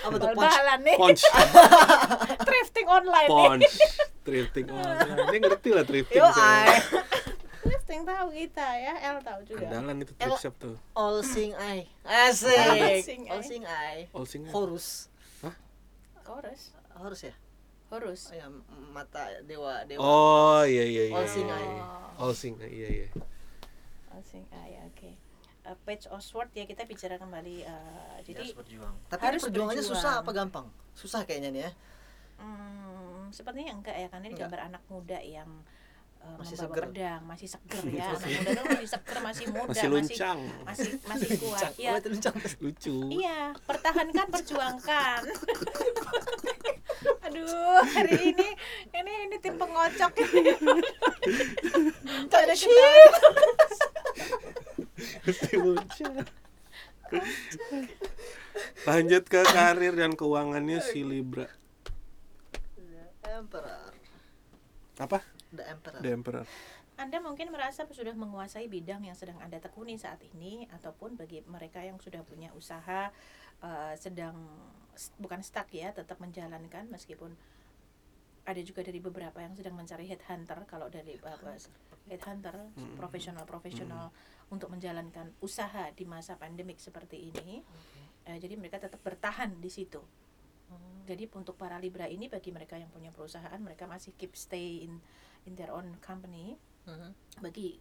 Apa 0.01 0.15
tuh 0.19 0.29
punch 0.35 0.57
nih. 0.83 0.95
Ponch. 0.99 1.23
Thrifting 2.43 2.87
online 2.91 3.29
nih. 3.29 3.47
Ponch. 3.47 3.73
Thrifting 4.27 4.67
online. 4.67 5.27
Dia 5.31 5.39
ngerti 5.39 5.69
lah 5.71 5.83
thrifting 5.87 6.19
yo 6.19 6.27
saya. 6.35 6.75
I 6.75 7.11
thrifting 7.91 8.01
tahu 8.03 8.20
kita 8.31 8.67
ya 8.79 8.93
El 9.11 9.17
tahu 9.21 9.39
juga. 9.45 9.67
Andalan 9.67 10.01
itu 10.01 10.13
thrift 10.15 10.41
shop 10.41 10.55
tuh. 10.57 10.75
All 10.95 11.19
sing 11.21 11.51
I 11.55 11.85
asik. 12.07 12.55
All 12.55 13.03
sing 13.03 13.21
I. 13.27 13.31
all 13.35 13.43
sing 13.43 13.63
I 13.67 13.97
all 14.15 14.25
sing 14.27 14.41
Horus. 14.49 15.11
Horus? 16.25 16.61
Horus 16.95 17.21
ya? 17.27 17.35
Horus. 17.91 18.31
Oh, 18.31 18.35
ya 18.39 18.47
mata 18.95 19.27
dewa 19.43 19.83
dewa. 19.83 19.99
Oh 19.99 20.63
iya 20.63 20.87
iya 20.87 21.03
iya. 21.11 21.15
All 21.19 21.27
sing 21.27 21.47
eye. 21.51 21.59
iya. 21.59 21.85
all 22.15 22.33
sing 22.33 22.53
eye, 22.63 22.71
iya 22.71 22.89
iya. 22.89 23.07
All 24.15 24.23
sing 24.23 24.43
eye 24.55 24.79
oke. 24.87 25.11
Uh, 25.61 25.77
page 25.85 26.09
of 26.09 26.23
sword 26.25 26.49
ya 26.57 26.65
kita 26.65 26.89
bicara 26.89 27.21
kembali 27.21 27.61
uh, 27.69 28.17
jadi 28.25 28.41
harus 28.41 28.57
berjuang 28.57 28.97
tapi 29.13 29.21
harus 29.29 29.45
ini 29.45 29.53
perjuangannya 29.53 29.83
berjuang. 29.85 30.01
susah 30.01 30.13
apa 30.25 30.31
gampang? 30.33 30.65
Susah 30.97 31.21
kayaknya 31.21 31.49
nih 31.53 31.61
ya. 31.69 31.71
Hmm, 32.41 33.29
sepertinya 33.29 33.77
enggak 33.77 33.93
ya 33.93 34.07
karena 34.09 34.25
ini 34.25 34.33
Enggak. 34.33 34.49
gambar 34.49 34.61
anak 34.73 34.83
muda 34.89 35.19
yang 35.21 35.49
uh, 36.21 36.37
Masih 36.39 36.55
membawa 36.57 36.69
seger. 36.69 36.83
pedang, 36.89 37.21
masih 37.25 37.47
seger 37.49 37.83
ya. 37.97 38.05
anak 38.13 38.21
muda 38.21 38.51
tuh 38.53 38.65
masih 38.71 38.89
seger, 38.89 39.17
masih 39.21 39.45
muda, 39.49 39.67
masih 39.69 39.87
luncang 39.89 40.39
masih 40.63 40.89
masih 41.05 41.29
kuat. 41.41 41.61
Luncang. 41.61 41.73
Ya, 41.81 41.91
luncang. 41.99 42.35
lucu 42.61 42.95
iya, 43.09 43.39
pertahankan, 43.65 44.27
perjuangkan. 44.29 45.21
Aduh, 47.25 47.81
hari 47.95 48.33
ini 48.33 48.49
ini 48.93 49.13
ini 49.29 49.35
tim 49.41 49.55
pengocok 49.57 50.11
ini. 50.21 50.53
Ada 52.29 52.53
kita 52.53 52.77
luncang 55.57 56.13
lanjut 58.85 59.23
ke 59.27 59.41
karir 59.43 59.93
dan 59.95 60.15
keuangannya 60.15 60.79
si 60.79 61.03
Libra 61.03 61.47
Emperor 63.25 63.91
apa 64.99 65.19
The 65.51 65.63
Emperor. 65.67 66.01
The 66.01 66.11
Emperor. 66.11 66.45
Anda 66.99 67.17
mungkin 67.23 67.49
merasa 67.49 67.87
sudah 67.87 68.13
menguasai 68.13 68.67
bidang 68.67 69.07
yang 69.07 69.17
sedang 69.17 69.39
Anda 69.41 69.57
tekuni 69.57 69.95
saat 69.97 70.21
ini 70.35 70.69
ataupun 70.69 71.17
bagi 71.17 71.41
mereka 71.47 71.81
yang 71.81 71.97
sudah 71.97 72.21
punya 72.21 72.51
usaha 72.53 73.09
eh, 73.63 73.93
sedang 73.97 74.35
bukan 75.17 75.41
stuck 75.41 75.71
ya, 75.71 75.95
tetap 75.95 76.19
menjalankan 76.19 76.87
meskipun 76.91 77.33
ada 78.41 78.61
juga 78.65 78.81
dari 78.81 78.97
beberapa 78.97 79.37
yang 79.37 79.53
sedang 79.53 79.77
mencari 79.77 80.09
headhunter 80.09 80.65
kalau 80.65 80.89
dari 80.89 81.13
uh, 81.21 81.37
headhunter 82.09 82.73
profesional-profesional 82.97 84.09
untuk 84.49 84.73
menjalankan 84.73 85.29
usaha 85.45 85.93
di 85.93 86.09
masa 86.09 86.35
pandemik 86.41 86.81
seperti 86.81 87.29
ini. 87.29 87.61
Eh, 88.25 88.37
jadi 88.41 88.57
mereka 88.57 88.81
tetap 88.81 89.01
bertahan 89.01 89.61
di 89.61 89.69
situ. 89.69 90.01
Jadi 91.05 91.27
untuk 91.33 91.57
para 91.57 91.81
Libra 91.81 92.05
ini 92.07 92.29
bagi 92.29 92.53
mereka 92.53 92.77
yang 92.77 92.89
punya 92.89 93.09
perusahaan 93.09 93.57
mereka 93.57 93.89
masih 93.89 94.13
keep 94.15 94.37
stay 94.37 94.85
in 94.85 95.01
in 95.43 95.53
their 95.53 95.69
own 95.69 95.97
company 95.99 96.57
Mhm. 96.83 97.09
bagi 97.39 97.77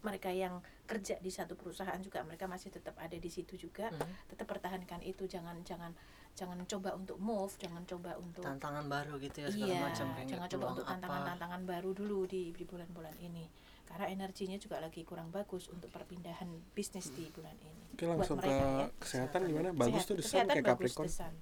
mereka 0.00 0.28
yang 0.28 0.60
kerja 0.84 1.16
di 1.16 1.32
satu 1.32 1.56
perusahaan 1.56 1.96
juga 1.98 2.20
mereka 2.20 2.44
masih 2.44 2.68
tetap 2.68 2.92
ada 2.96 3.16
di 3.16 3.26
situ 3.26 3.56
juga 3.56 3.88
Mhm. 3.88 4.28
tetap 4.28 4.46
pertahankan 4.46 5.00
itu 5.00 5.24
jangan 5.24 5.64
jangan 5.64 5.96
jangan 6.34 6.58
coba 6.66 6.92
untuk 6.92 7.16
move 7.16 7.54
jangan 7.56 7.82
coba 7.84 8.18
untuk 8.18 8.42
tantangan 8.42 8.84
baru 8.84 9.16
gitu 9.18 9.40
ya 9.40 9.48
segala 9.48 9.70
iya 9.70 9.80
macam 9.80 10.06
jangan 10.20 10.48
coba 10.50 10.66
untuk 10.68 10.84
apa. 10.84 10.92
tantangan-tantangan 10.92 11.62
baru 11.64 11.90
dulu 11.90 12.26
di 12.26 12.50
di 12.50 12.64
bulan-bulan 12.64 13.14
ini 13.18 13.46
karena 13.86 14.10
energinya 14.10 14.58
juga 14.58 14.82
lagi 14.82 15.04
kurang 15.04 15.30
bagus 15.30 15.70
untuk 15.70 15.88
perpindahan 15.88 16.50
bisnis 16.74 17.08
di 17.08 17.30
bulan 17.30 17.54
ini 17.56 17.82
Oke 17.94 18.04
langsung 18.04 18.36
ke 18.36 18.44
mereka 18.44 18.66
ya. 18.66 18.86
kesehatan 18.98 19.40
gimana? 19.46 19.68
Bagus 19.70 19.94
Sehat- 19.94 20.04
tuh 20.04 20.16
desain 20.18 20.42
kesehatan 20.42 20.50
kayak 20.52 20.66
bagus, 20.66 20.90
Capricorn. 20.90 21.06
desan. 21.06 21.34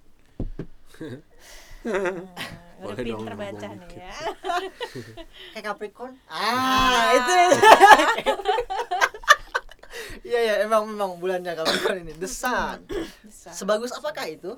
Hmm, 2.83 2.89
udah 2.89 2.97
Boleh 2.97 3.07
dong 3.07 3.21
pinter 3.21 3.35
baca 3.37 3.67
nih 3.69 3.79
dikit. 3.81 3.99
ya. 4.01 4.15
Kayak 5.55 5.65
Capricorn. 5.65 6.15
Ah. 6.27 7.15
Itu. 7.15 7.35
Iya 10.23 10.39
ya 10.41 10.55
emang 10.63 10.87
memang 10.87 11.11
bulannya 11.17 11.53
Capricorn 11.53 11.99
ini. 12.01 12.13
The 12.15 12.27
sun. 12.27 12.85
Desan. 13.23 13.53
sebagus 13.53 13.93
apakah 13.93 14.27
itu? 14.27 14.57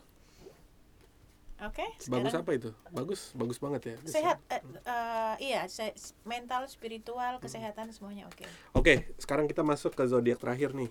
Oke 1.56 1.86
Bagus 2.04 2.28
sekarang- 2.30 2.42
apa 2.42 2.52
itu? 2.52 2.70
Bagus, 2.90 3.20
bagus 3.32 3.58
banget 3.58 3.80
ya. 3.84 3.94
sehat 4.04 4.36
eh, 4.48 4.60
eh, 4.82 5.34
iya 5.40 5.60
se- 5.66 5.94
mental 6.22 6.66
spiritual 6.66 7.38
kesehatan 7.38 7.88
semuanya 7.90 8.26
oke. 8.26 8.44
Oke, 8.74 8.94
sekarang 9.16 9.46
kita 9.46 9.62
masuk 9.62 9.92
ke 9.92 10.04
zodiak 10.04 10.36
terakhir 10.36 10.72
nih, 10.72 10.90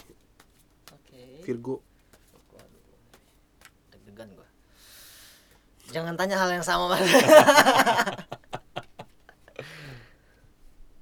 oke. 0.89 1.21
Virgo. 1.43 1.83
Jangan 5.93 6.17
tanya 6.17 6.41
hal 6.41 6.49
yang 6.49 6.65
sama 6.65 6.97
mas. 6.97 7.05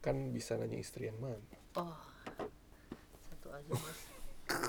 Kan 0.03 0.33
bisa 0.35 0.57
nanya 0.59 0.75
istri 0.81 1.07
yang 1.07 1.17
mana? 1.23 1.39
oh. 1.79 1.95
Satu 3.31 3.47
aja 3.55 3.71
mas. 3.71 3.97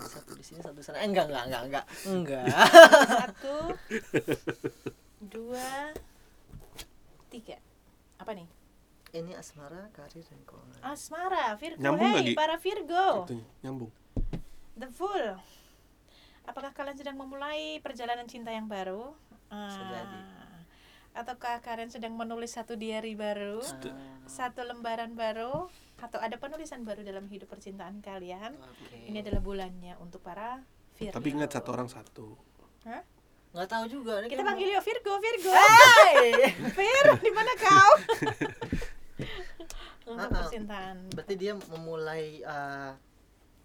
Satu 0.07 0.31
di 0.39 0.45
sini 0.47 0.61
satu 0.63 0.79
di 0.79 0.85
sana. 0.87 1.03
Eh, 1.03 1.09
enggak 1.11 1.27
enggak 1.27 1.45
enggak 1.51 1.63
enggak. 1.67 1.85
Enggak. 2.07 2.45
Satu 3.11 3.57
dua 5.19 5.91
tiga. 7.33 7.59
Apa 8.23 8.37
nih? 8.39 8.47
Ini 9.13 9.37
asmara 9.37 9.91
karir 9.93 10.25
dan 10.25 10.41
keuangan. 10.47 10.81
Asmara 10.87 11.53
Virgo. 11.59 11.83
Nyambung 11.83 12.13
hey 12.15 12.17
lagi? 12.23 12.33
para 12.39 12.57
Virgo. 12.63 13.07
Itu 13.27 13.37
nyambung. 13.67 13.91
the 14.73 14.89
full 14.89 15.37
apakah 16.43 16.75
kalian 16.75 16.99
sedang 16.99 17.15
memulai 17.15 17.79
perjalanan 17.85 18.27
cinta 18.27 18.51
yang 18.51 18.67
baru 18.67 19.15
Bisa 19.53 19.83
jadi. 19.85 20.19
Ah, 20.19 20.61
ataukah 21.15 21.61
kalian 21.61 21.89
sedang 21.89 22.13
menulis 22.13 22.51
satu 22.51 22.73
diary 22.73 23.13
baru 23.13 23.61
Ah, 23.61 23.93
satu 24.25 24.63
lembaran 24.63 25.13
baru 25.13 25.69
atau 25.99 26.19
ada 26.19 26.35
penulisan 26.35 26.83
baru 26.83 27.01
dalam 27.01 27.29
hidup 27.29 27.47
percintaan 27.47 28.01
kalian 28.01 28.57
oke. 28.57 28.97
ini 29.05 29.19
adalah 29.19 29.39
bulannya 29.39 29.95
untuk 29.99 30.19
para 30.21 30.65
Virgo 30.95 31.15
Tapi 31.15 31.29
ingat 31.31 31.53
satu 31.53 31.69
orang 31.71 31.87
satu. 31.87 32.35
Hah? 32.85 33.05
nggak 33.53 33.69
tahu 33.69 33.85
juga 33.87 34.17
ini 34.19 34.27
kita 34.27 34.41
kan- 34.41 34.49
panggil 34.51 34.69
yuk 34.71 34.81
Virgo 34.81 35.13
Virgo 35.15 35.53
Hai! 35.53 36.33
Vir 36.73 37.07
di 37.21 37.31
mana 37.31 37.53
kau 37.55 37.91
untuk 40.09 40.19
Ah, 40.19 40.27
ah. 40.27 40.33
percintaan 40.41 40.97
berarti 41.13 41.35
dia 41.37 41.53
memulai 41.69 42.41
eh, 42.41 42.91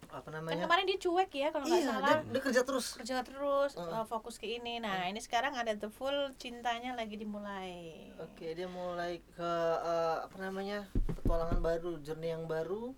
apa 0.08 0.28
kan 0.28 0.40
namanya? 0.40 0.64
kemarin 0.64 0.86
dia 0.88 1.00
cuek 1.00 1.32
ya 1.36 1.48
kalau 1.52 1.66
nggak 1.68 1.82
iya 1.84 1.90
salah. 1.92 2.08
dia, 2.08 2.18
dia 2.32 2.42
kerja 2.42 2.62
terus. 2.64 2.88
Kerja 2.96 3.16
terus 3.24 3.72
uh, 3.76 4.06
fokus 4.08 4.40
ke 4.40 4.48
ini. 4.48 4.80
Nah 4.80 5.08
ini 5.12 5.20
sekarang 5.20 5.54
ada 5.56 5.76
the 5.76 5.92
full 5.92 6.32
cintanya 6.40 6.96
lagi 6.96 7.20
dimulai. 7.20 8.08
Oke 8.20 8.56
dia 8.56 8.68
mulai 8.72 9.20
ke 9.36 9.52
eh, 9.84 10.18
apa 10.24 10.38
namanya 10.40 10.88
petualangan 11.20 11.60
baru 11.60 11.92
journey 12.00 12.32
yang 12.32 12.48
baru 12.48 12.96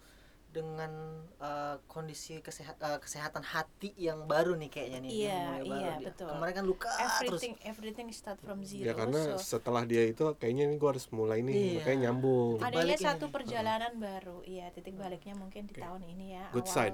dengan 0.49 0.91
eh, 1.37 1.77
kondisi 1.85 2.39
kesehat, 2.39 2.75
eh, 2.77 2.97
kesehatan 2.97 3.41
hati 3.43 3.93
yang 3.95 4.25
baru 4.25 4.53
nih 4.53 4.67
kayaknya 4.67 4.99
nih 4.99 5.11
Iya, 5.13 5.37
mulai 5.39 5.61
baru 5.61 5.77
iya, 5.77 5.91
dia. 5.95 6.07
betul. 6.07 6.27
kemarin 6.29 6.53
kan 6.53 6.65
luka 6.65 6.89
terus 6.89 7.13
everything 7.13 7.53
everything 7.63 8.07
start 8.09 8.39
from 8.39 8.59
zero 8.61 8.83
Ya 8.83 8.93
karena 8.93 9.19
so 9.37 9.57
setelah 9.57 9.83
dia 9.83 10.03
itu 10.03 10.25
kayaknya 10.35 10.63
ini 10.65 10.75
gue 10.75 10.89
harus 10.89 11.05
mulai 11.09 11.39
nih, 11.39 11.53
Iya. 11.53 11.73
makanya 11.77 11.99
nyambung. 12.03 12.57
adanya 12.59 12.83
ini 12.91 12.99
satu 12.99 13.25
nih. 13.25 13.31
perjalanan 13.31 13.93
baru 13.95 14.37
iya 14.43 14.65
titik 14.69 14.93
baliknya 14.93 15.33
mungkin 15.33 15.63
di 15.63 15.75
tahun 15.75 16.01
ini 16.03 16.25
ya 16.33 16.45
Good 16.51 16.65
awal, 16.65 16.75
sign. 16.75 16.93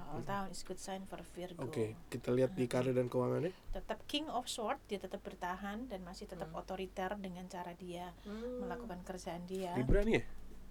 awal 0.00 0.22
tahun 0.24 0.48
is 0.48 0.62
good 0.62 0.78
sign 0.78 1.02
for 1.04 1.20
Virgo 1.28 1.60
Oke, 1.60 1.92
kita 2.08 2.30
lihat 2.30 2.52
di 2.52 2.64
karir 2.64 2.90
dan 2.90 3.06
keuangannya. 3.06 3.52
tetap 3.70 4.00
King 4.06 4.30
of 4.30 4.46
Sword 4.46 4.80
dia 4.86 4.96
tetap 4.96 5.20
bertahan 5.20 5.84
dan 5.84 6.00
masih 6.00 6.24
tetap 6.24 6.48
otoriter 6.50 7.12
dengan 7.16 7.44
cara 7.46 7.74
dia 7.74 8.14
Hmm. 8.22 8.62
melakukan 8.62 9.02
kerjaan 9.02 9.44
dia 9.44 9.74
Libra 9.74 10.00
nih 10.00 10.14
ya? 10.14 10.24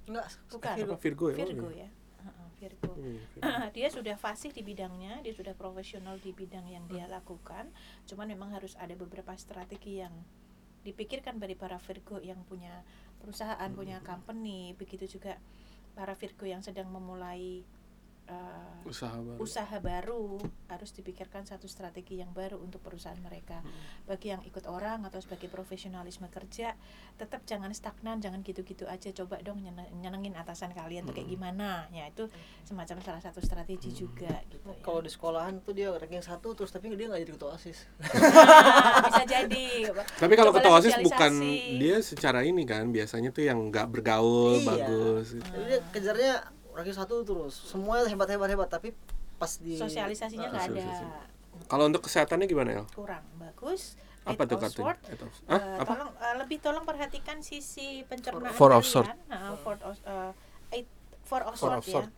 Enggak 0.08 0.28
Bukan. 0.50 0.76
Virgo. 0.98 1.28
Ya? 1.30 1.36
Oh, 1.36 1.40
Virgo 1.44 1.70
iya. 1.72 1.88
ya 1.88 1.90
Heeh, 2.28 2.48
Virgo. 2.60 2.92
Hmm, 2.98 3.68
dia 3.78 3.88
sudah 3.94 4.16
fasih 4.18 4.52
di 4.52 4.66
bidangnya, 4.66 5.22
dia 5.22 5.34
sudah 5.36 5.54
profesional 5.54 6.18
di 6.20 6.34
bidang 6.34 6.66
yang 6.68 6.86
dia 6.90 7.06
lakukan. 7.08 7.70
Cuman 8.10 8.28
memang 8.28 8.52
harus 8.52 8.74
ada 8.80 8.96
beberapa 8.98 9.32
strategi 9.38 10.02
yang 10.02 10.12
dipikirkan 10.82 11.38
dari 11.38 11.54
para 11.54 11.78
Virgo 11.84 12.24
yang 12.24 12.42
punya 12.48 12.84
perusahaan, 13.20 13.70
punya 13.76 14.00
company, 14.02 14.72
begitu 14.80 15.20
juga 15.20 15.36
para 15.98 16.14
Virgo 16.16 16.46
yang 16.48 16.62
sedang 16.64 16.88
memulai 16.88 17.66
uh, 18.28 18.84
usaha 18.84 19.16
baru. 19.16 19.38
usaha 19.38 19.76
baru 19.78 20.40
harus 20.68 20.92
dipikirkan 20.92 21.44
satu 21.44 21.66
strategi 21.66 22.18
yang 22.18 22.32
baru 22.32 22.56
untuk 22.56 22.80
perusahaan 22.80 23.18
mereka. 23.18 23.60
Bagi 24.04 24.32
yang 24.32 24.40
ikut 24.42 24.64
orang 24.66 25.04
atau 25.04 25.18
sebagai 25.18 25.48
profesionalisme 25.48 26.28
kerja, 26.28 26.76
tetap 27.16 27.44
jangan 27.44 27.72
stagnan, 27.72 28.20
jangan 28.20 28.40
gitu-gitu 28.42 28.84
aja. 28.86 29.12
Coba 29.14 29.40
dong 29.40 29.60
nyene- 29.60 29.92
nyenengin 29.94 30.34
atasan 30.34 30.72
kalian 30.72 31.04
tuh 31.04 31.14
kayak 31.14 31.28
gimana. 31.28 31.88
Ya 31.90 32.08
itu 32.08 32.28
semacam 32.64 33.00
salah 33.02 33.20
satu 33.20 33.40
strategi 33.40 33.92
juga 33.92 34.32
gitu. 34.46 34.64
ya. 34.66 34.80
Kalau 34.80 35.00
di 35.00 35.10
sekolahan 35.10 35.60
tuh 35.60 35.72
dia 35.72 35.90
ranking 35.90 36.22
satu 36.22 36.54
terus 36.54 36.70
tapi 36.70 36.88
dia 36.90 37.08
nggak 37.08 37.22
jadi 37.22 37.34
ketua 37.34 37.52
osis. 37.54 37.88
Nah, 37.98 39.04
bisa 39.08 39.24
jadi. 39.26 39.68
Tapi 40.18 40.34
kalau 40.34 40.52
ketua 40.52 40.78
OSIS 40.78 40.96
bukan 41.02 41.32
dia 41.78 42.00
secara 42.00 42.42
ini 42.42 42.64
kan, 42.64 42.90
biasanya 42.90 43.30
tuh 43.30 43.44
yang 43.44 43.60
nggak 43.68 43.88
bergaul, 43.90 44.58
Iya. 44.58 44.66
bagus. 44.66 45.28
Jadi 45.34 45.64
dia 45.66 45.80
kejarnya 45.90 46.34
ranking 46.78 46.94
satu 46.94 47.26
terus. 47.26 47.58
Semua 47.58 48.06
hebat 48.06 48.30
hebat 48.30 48.50
hebat 48.54 48.70
tapi 48.70 48.94
pas 49.42 49.50
di 49.58 49.74
sosialisasinya 49.78 50.48
nggak 50.54 50.64
ada 50.70 50.78
sosialisasi. 50.78 51.06
Kalau 51.66 51.90
untuk 51.90 52.06
kesehatannya 52.06 52.46
gimana 52.46 52.70
ya? 52.78 52.84
kurang 52.94 53.26
bagus. 53.42 53.98
Apa 54.28 54.44
tuh 54.44 54.60
Eight 55.08 55.24
of- 55.24 55.42
eh? 55.50 55.62
Apa? 55.82 55.88
tolong 55.88 56.12
eh, 56.20 56.36
lebih 56.38 56.58
tolong 56.60 56.86
perhatikan 56.86 57.40
sisi 57.42 58.04
pencernaan 58.06 58.52
Four 58.54 58.76
of. 58.76 58.84
Sword. 58.86 59.08
Nah, 59.32 59.56
eight 60.70 60.86
of 61.48 61.58
of 61.80 61.86
ya. 61.88 61.92
Sword. 61.98 62.12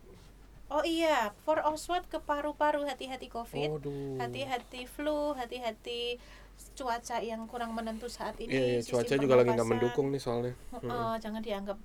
Oh 0.70 0.86
iya, 0.86 1.34
four 1.42 1.58
of 1.66 1.74
sword 1.82 2.06
ke 2.06 2.22
paru-paru 2.22 2.86
hati-hati 2.86 3.26
covid, 3.26 3.74
hati-hati 4.22 4.86
flu, 4.86 5.34
hati-hati 5.34 6.14
cuaca 6.78 7.18
yang 7.18 7.42
kurang 7.50 7.74
menentu 7.74 8.06
saat 8.06 8.38
ini. 8.38 8.54
Iya, 8.54 8.64
iya, 8.78 8.80
cuaca 8.86 9.14
juga 9.18 9.34
lagi 9.34 9.50
nggak 9.50 9.66
mendukung 9.66 10.14
nih 10.14 10.22
soalnya. 10.22 10.54
Heeh, 10.78 11.12
jangan 11.18 11.42
dianggap 11.42 11.78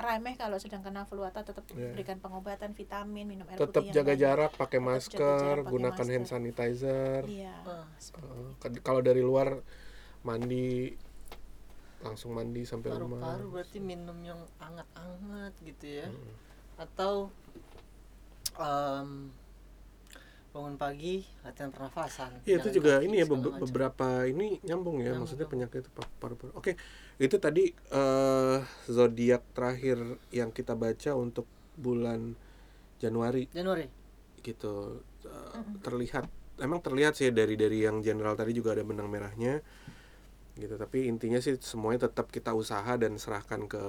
remeh 0.00 0.34
kalau 0.34 0.56
sedang 0.56 0.80
kena 0.80 1.04
flu 1.04 1.22
atau 1.22 1.40
tetap 1.40 1.62
Iya. 1.70 1.92
berikan 1.92 2.16
pengobatan 2.16 2.72
vitamin, 2.72 3.24
minum 3.24 3.44
air 3.46 3.56
Tetap 3.56 3.84
putih 3.84 3.92
jaga 3.92 4.10
banyak. 4.10 4.18
jarak, 4.18 4.50
pakai 4.54 4.80
masker, 4.80 5.20
jarak, 5.20 5.60
pakai 5.60 5.70
gunakan 5.70 6.06
hand 6.06 6.24
masker. 6.24 6.32
sanitizer. 6.32 7.22
Iya. 7.24 7.54
Eh, 7.62 8.48
kad- 8.56 8.80
kalau 8.80 9.00
dari 9.00 9.20
luar 9.20 9.60
mandi 10.20 10.96
langsung 12.00 12.32
mandi 12.32 12.64
sampai 12.64 12.92
rumah. 12.92 13.20
paru-paru 13.20 13.46
berarti 13.52 13.78
minum 13.78 14.16
yang 14.20 14.40
anget-anget 14.58 15.52
gitu 15.62 15.86
ya. 15.86 16.08
Hmm. 16.08 16.32
Atau 16.78 17.12
em, 18.56 19.28
bangun 20.50 20.74
pagi 20.74 21.22
latihan 21.46 21.70
pernafasan. 21.70 22.30
Iya 22.42 22.58
itu 22.58 22.68
juga 22.82 22.98
kaki, 22.98 23.06
ini 23.06 23.16
ya 23.22 23.26
segala 23.26 23.38
be- 23.38 23.50
macam. 23.54 23.62
beberapa 23.62 24.08
ini 24.26 24.46
nyambung 24.66 24.96
ya 24.98 25.14
Nyambung, 25.14 25.20
maksudnya 25.22 25.46
penyakit 25.46 25.78
itu 25.86 25.90
pa- 25.94 26.12
paru-paru. 26.18 26.50
Oke 26.58 26.74
itu 27.22 27.36
tadi 27.38 27.70
eh 27.70 28.58
zodiak 28.90 29.42
terakhir 29.54 29.98
yang 30.34 30.50
kita 30.50 30.74
baca 30.74 31.10
untuk 31.14 31.46
bulan 31.78 32.34
Januari 33.02 33.46
Januari. 33.54 33.86
gitu 34.42 35.04
Eh, 35.20 35.60
terlihat 35.84 36.24
emang 36.64 36.80
terlihat 36.80 37.12
sih 37.12 37.28
dari 37.28 37.52
dari 37.52 37.84
yang 37.84 38.00
general 38.00 38.32
tadi 38.40 38.56
juga 38.56 38.72
ada 38.72 38.80
benang 38.80 39.12
merahnya 39.12 39.60
gitu 40.56 40.80
tapi 40.80 41.08
intinya 41.12 41.40
sih 41.44 41.56
semuanya 41.60 42.08
tetap 42.08 42.32
kita 42.32 42.52
usaha 42.56 42.96
dan 42.96 43.16
serahkan 43.20 43.68
ke 43.68 43.84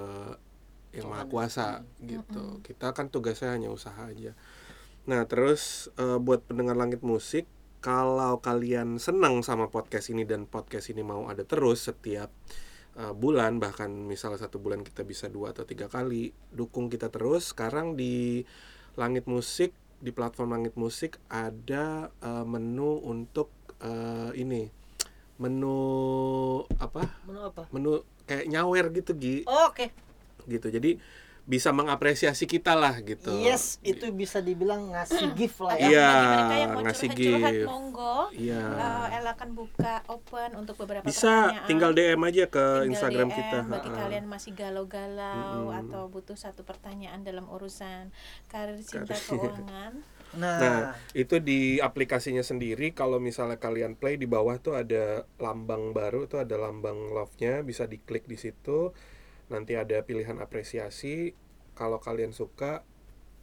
yang 0.92 1.08
maha 1.08 1.24
kuasa 1.24 1.80
gitu 2.04 2.60
kita 2.60 2.92
kan 2.92 3.08
tugasnya 3.08 3.56
hanya 3.56 3.72
usaha 3.72 3.96
aja 4.12 4.36
nah 5.02 5.26
terus 5.26 5.90
eh, 5.98 6.18
buat 6.22 6.46
pendengar 6.46 6.78
langit 6.78 7.02
musik 7.02 7.50
kalau 7.82 8.38
kalian 8.38 9.02
senang 9.02 9.42
sama 9.42 9.66
podcast 9.66 10.14
ini 10.14 10.22
dan 10.22 10.46
podcast 10.46 10.94
ini 10.94 11.02
mau 11.02 11.26
ada 11.26 11.42
terus 11.42 11.90
setiap 11.90 12.30
eh, 12.94 13.10
bulan 13.12 13.58
bahkan 13.58 13.90
misalnya 13.90 14.38
satu 14.38 14.62
bulan 14.62 14.86
kita 14.86 15.02
bisa 15.02 15.26
dua 15.26 15.50
atau 15.50 15.66
tiga 15.66 15.90
kali 15.90 16.30
dukung 16.54 16.86
kita 16.86 17.10
terus 17.10 17.50
sekarang 17.50 17.98
di 17.98 18.46
langit 18.94 19.26
musik 19.26 19.74
di 19.98 20.10
platform 20.14 20.54
langit 20.54 20.74
musik 20.78 21.18
ada 21.26 22.06
eh, 22.22 22.44
menu 22.46 23.02
untuk 23.02 23.50
eh, 23.82 24.30
ini 24.38 24.70
menu 25.42 25.78
apa 26.78 27.02
Menu 27.26 27.40
apa? 27.42 27.62
menu 27.74 28.06
kayak 28.22 28.46
nyawer 28.46 28.86
gitu 28.94 29.18
Gi 29.18 29.36
Oh, 29.50 29.74
Oke. 29.74 29.90
gitu 30.46 30.70
jadi 30.70 30.98
bisa 31.42 31.70
mengapresiasi 31.70 32.46
kita 32.46 32.72
lah 32.72 32.94
gitu 32.98 33.34
Yes, 33.36 33.82
itu 33.82 34.08
bisa 34.10 34.38
dibilang 34.38 34.90
ngasih 34.90 35.34
gift 35.38 35.58
lah 35.58 35.74
ya. 35.74 35.84
Iya, 35.84 36.06
Bagi 36.06 36.26
mereka 36.28 36.54
yang 36.54 36.70
mau 36.70 36.82
ngasih 36.82 37.08
gift. 37.10 37.66
monggo 37.66 38.16
iya 38.32 38.62
Eh, 38.72 39.18
Ella 39.18 39.30
akan 39.32 39.50
buka 39.52 39.94
open 40.06 40.50
untuk 40.54 40.78
beberapa 40.78 41.02
bisa 41.02 41.50
pertanyaan. 41.50 41.66
tinggal 41.66 41.90
DM 41.92 42.22
aja 42.22 42.44
ke 42.46 42.62
Tinggal 42.62 42.86
Instagram 42.88 43.28
DM 43.28 43.36
kita 43.36 43.58
bagi 43.64 43.88
Ha-ha. 43.88 43.98
kalian 43.98 44.26
masih 44.26 44.52
galau-galau 44.54 45.58
Mm-mm. 45.66 45.80
atau 45.82 46.02
butuh 46.06 46.34
satu 46.34 46.62
pertanyaan 46.62 47.20
dalam 47.20 47.44
urusan 47.44 48.14
karir 48.46 48.78
cinta 48.80 49.12
Karir. 49.12 49.26
keuangan 49.28 49.94
Nah, 50.32 50.56
Nah, 50.56 50.80
itu 51.12 51.36
di 51.38 51.76
aplikasinya 51.78 52.40
sendiri 52.40 52.92
kalau 52.92 53.20
misalnya 53.20 53.60
kalian 53.60 53.92
play 53.92 54.16
di 54.16 54.24
bawah 54.24 54.56
tuh 54.56 54.72
ada 54.74 55.28
lambang 55.36 55.92
baru 55.92 56.24
tuh 56.24 56.40
ada 56.40 56.56
lambang 56.56 57.12
love-nya 57.12 57.60
bisa 57.60 57.84
diklik 57.84 58.24
di 58.24 58.40
situ. 58.40 58.96
Nanti 59.52 59.76
ada 59.76 60.00
pilihan 60.00 60.40
apresiasi. 60.40 61.36
Kalau 61.72 62.00
kalian 62.00 62.32
suka 62.32 62.82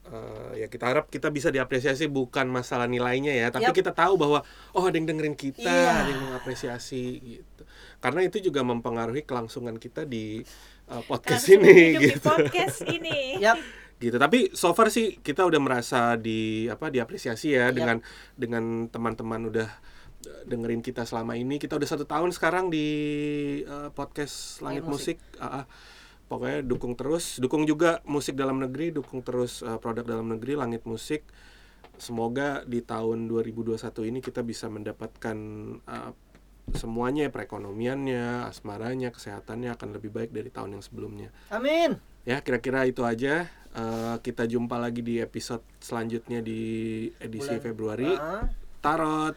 eh, 0.02 0.64
ya 0.64 0.68
kita 0.68 0.90
harap 0.90 1.06
kita 1.08 1.30
bisa 1.30 1.50
diapresiasi 1.50 2.10
bukan 2.10 2.50
masalah 2.50 2.90
nilainya 2.90 3.30
ya, 3.30 3.48
tapi 3.50 3.70
Yap. 3.70 3.78
kita 3.78 3.92
tahu 3.92 4.18
bahwa 4.18 4.42
oh 4.74 4.84
ada 4.84 4.96
yang 4.96 5.06
dengerin 5.06 5.36
kita, 5.36 5.70
Iya. 5.70 5.92
ada 6.02 6.10
yang 6.10 6.24
mengapresiasi 6.26 7.04
gitu. 7.22 7.64
Karena 8.00 8.24
itu 8.24 8.40
juga 8.40 8.64
mempengaruhi 8.64 9.22
kelangsungan 9.22 9.78
kita 9.78 10.04
di 10.04 10.42
eh, 10.88 11.04
podcast 11.06 11.46
Langsung 11.46 11.62
ini 11.62 11.74
hidup 11.94 12.02
di 12.02 12.08
gitu. 12.10 12.26
podcast 12.26 12.78
ini 12.98 13.18
yap. 13.38 13.60
gitu 14.00 14.16
tapi 14.16 14.48
so 14.56 14.72
far 14.72 14.88
sih 14.88 15.20
kita 15.20 15.44
udah 15.44 15.60
merasa 15.60 16.16
di 16.16 16.64
apa 16.66 16.88
diapresiasi 16.88 17.52
ya 17.52 17.68
Yap. 17.68 17.76
dengan 17.76 17.98
dengan 18.34 18.64
teman-teman 18.88 19.52
udah 19.52 19.70
eh, 20.24 20.42
dengerin 20.48 20.80
kita 20.80 21.04
selama 21.04 21.36
ini 21.36 21.60
kita 21.60 21.76
udah 21.76 21.86
satu 21.86 22.08
tahun 22.08 22.32
sekarang 22.32 22.72
di 22.72 22.88
eh, 23.62 23.90
podcast 23.92 24.64
langit 24.64 24.82
Langit 24.82 24.84
musik, 24.88 25.18
Ah, 25.38 25.62
ah. 25.62 25.66
Pokoknya 26.30 26.62
dukung 26.62 26.94
terus 26.94 27.42
dukung 27.42 27.66
juga 27.66 28.00
musik 28.06 28.38
dalam 28.38 28.62
negeri 28.62 28.94
dukung 28.94 29.20
terus 29.20 29.60
eh, 29.60 29.76
produk 29.76 30.06
dalam 30.06 30.30
negeri 30.30 30.54
langit 30.56 30.86
musik 30.86 31.26
semoga 31.98 32.64
di 32.64 32.80
tahun 32.80 33.28
2021 33.28 33.76
ini 34.06 34.20
kita 34.22 34.40
bisa 34.40 34.70
mendapatkan 34.70 35.38
eh, 35.84 36.12
semuanya 36.70 37.28
perekonomiannya 37.28 38.46
asmaranya 38.46 39.10
kesehatannya 39.10 39.74
akan 39.74 39.90
lebih 39.98 40.14
baik 40.14 40.30
dari 40.30 40.48
tahun 40.48 40.78
yang 40.78 40.84
sebelumnya 40.86 41.34
Amin. 41.50 41.98
Ya, 42.28 42.44
kira-kira 42.44 42.86
itu 42.86 43.02
aja. 43.02 43.50
Eh, 43.74 44.16
kita 44.22 44.46
jumpa 44.46 44.78
lagi 44.78 45.02
di 45.02 45.18
episode 45.18 45.66
selanjutnya 45.82 46.46
di 46.46 46.62
edisi 47.18 47.50
Bulan- 47.50 47.64
Februari. 47.64 48.12
Tarot. 48.80 49.34